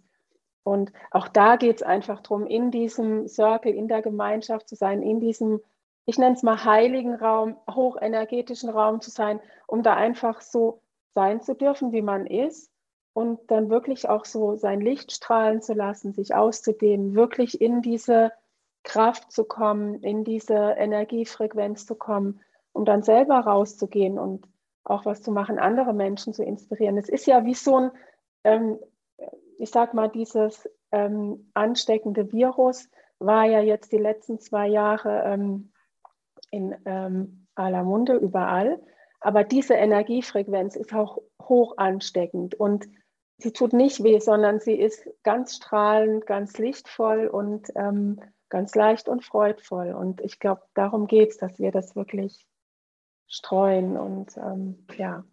[0.64, 5.02] Und auch da geht es einfach darum, in diesem Circle, in der Gemeinschaft zu sein,
[5.02, 5.62] in diesem,
[6.06, 10.82] ich nenne es mal heiligen Raum, hochenergetischen Raum zu sein, um da einfach so
[11.18, 12.72] sein zu dürfen, wie man ist
[13.14, 18.32] und dann wirklich auch so sein Licht strahlen zu lassen, sich auszudehnen, wirklich in diese
[18.84, 22.42] Kraft zu kommen, in diese Energiefrequenz zu kommen,
[22.72, 24.48] um dann selber rauszugehen und
[24.84, 27.00] auch was zu machen, andere Menschen zu inspirieren.
[27.00, 27.92] Es ist ja wie so ein,
[28.44, 28.78] ähm,
[29.58, 35.72] ich sag mal, dieses ähm, ansteckende Virus war ja jetzt die letzten zwei Jahre ähm,
[36.52, 38.80] in ähm, aller Munde überall.
[39.28, 42.88] Aber diese Energiefrequenz ist auch hoch ansteckend und
[43.38, 49.10] sie tut nicht weh, sondern sie ist ganz strahlend, ganz lichtvoll und ähm, ganz leicht
[49.10, 49.92] und freudvoll.
[49.92, 52.48] Und ich glaube, darum geht es, dass wir das wirklich
[53.28, 55.26] streuen und ähm, ja,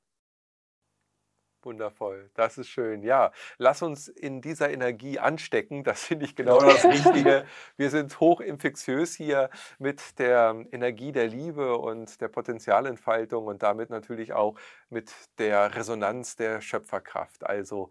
[1.65, 3.03] Wundervoll, das ist schön.
[3.03, 5.85] Ja, lass uns in dieser Energie anstecken.
[5.85, 7.45] Das finde ich genau das Richtige.
[7.77, 14.33] Wir sind hochinfektiös hier mit der Energie der Liebe und der Potenzialentfaltung und damit natürlich
[14.33, 14.59] auch
[14.91, 17.45] mit der Resonanz der Schöpferkraft.
[17.45, 17.91] Also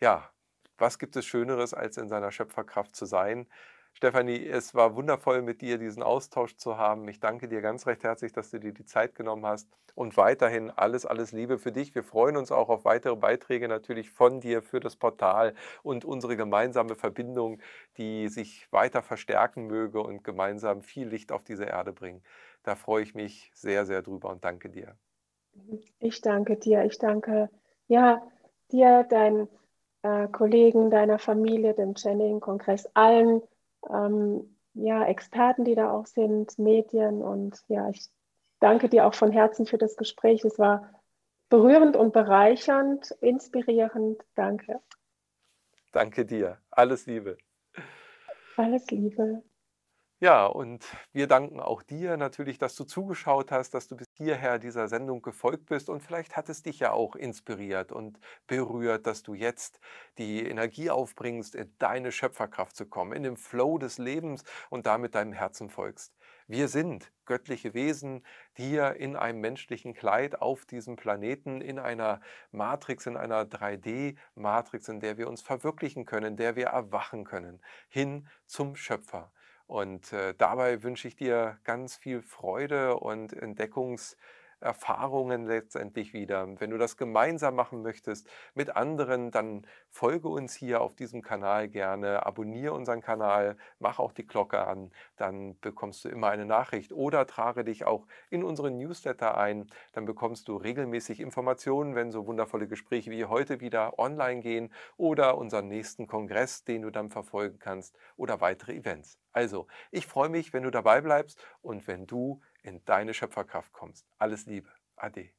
[0.00, 0.30] ja,
[0.78, 3.46] was gibt es Schöneres, als in seiner Schöpferkraft zu sein?
[3.94, 7.06] Stefanie, es war wundervoll, mit dir diesen Austausch zu haben.
[7.08, 9.68] Ich danke dir ganz recht herzlich, dass du dir die Zeit genommen hast.
[9.94, 11.94] Und weiterhin alles, alles Liebe für dich.
[11.94, 16.36] Wir freuen uns auch auf weitere Beiträge natürlich von dir für das Portal und unsere
[16.36, 17.60] gemeinsame Verbindung,
[17.98, 22.22] die sich weiter verstärken möge und gemeinsam viel Licht auf diese Erde bringen.
[22.62, 24.96] Da freue ich mich sehr, sehr drüber und danke dir.
[26.00, 26.84] Ich danke dir.
[26.84, 27.50] Ich danke
[27.88, 28.22] ja,
[28.70, 29.48] dir, deinen
[30.02, 33.42] äh, Kollegen, deiner Familie, dem Channeling-Kongress, allen
[33.90, 37.22] ähm, ja, Experten, die da auch sind, Medien.
[37.22, 38.08] Und ja, ich
[38.60, 40.44] danke dir auch von Herzen für das Gespräch.
[40.44, 40.90] Es war
[41.48, 44.22] berührend und bereichernd, inspirierend.
[44.34, 44.80] Danke.
[45.92, 46.58] Danke dir.
[46.70, 47.36] Alles Liebe.
[48.56, 49.42] Alles Liebe.
[50.22, 54.60] Ja, und wir danken auch dir natürlich, dass du zugeschaut hast, dass du bis hierher
[54.60, 59.24] dieser Sendung gefolgt bist und vielleicht hat es dich ja auch inspiriert und berührt, dass
[59.24, 59.80] du jetzt
[60.18, 65.16] die Energie aufbringst, in deine Schöpferkraft zu kommen, in den Flow des Lebens und damit
[65.16, 66.14] deinem Herzen folgst.
[66.46, 72.20] Wir sind göttliche Wesen hier in einem menschlichen Kleid auf diesem Planeten, in einer
[72.52, 77.60] Matrix, in einer 3D-Matrix, in der wir uns verwirklichen können, in der wir erwachen können,
[77.88, 79.32] hin zum Schöpfer.
[79.72, 84.18] Und äh, dabei wünsche ich dir ganz viel Freude und Entdeckungskraft
[84.62, 86.48] Erfahrungen letztendlich wieder.
[86.60, 91.68] Wenn du das gemeinsam machen möchtest mit anderen, dann folge uns hier auf diesem Kanal
[91.68, 96.92] gerne, abonniere unseren Kanal, mach auch die Glocke an, dann bekommst du immer eine Nachricht
[96.92, 102.26] oder trage dich auch in unseren Newsletter ein, dann bekommst du regelmäßig Informationen, wenn so
[102.26, 107.58] wundervolle Gespräche wie heute wieder online gehen oder unseren nächsten Kongress, den du dann verfolgen
[107.58, 109.18] kannst oder weitere Events.
[109.32, 114.06] Also, ich freue mich, wenn du dabei bleibst und wenn du in deine Schöpferkraft kommst.
[114.18, 114.70] Alles Liebe.
[114.96, 115.30] Ade.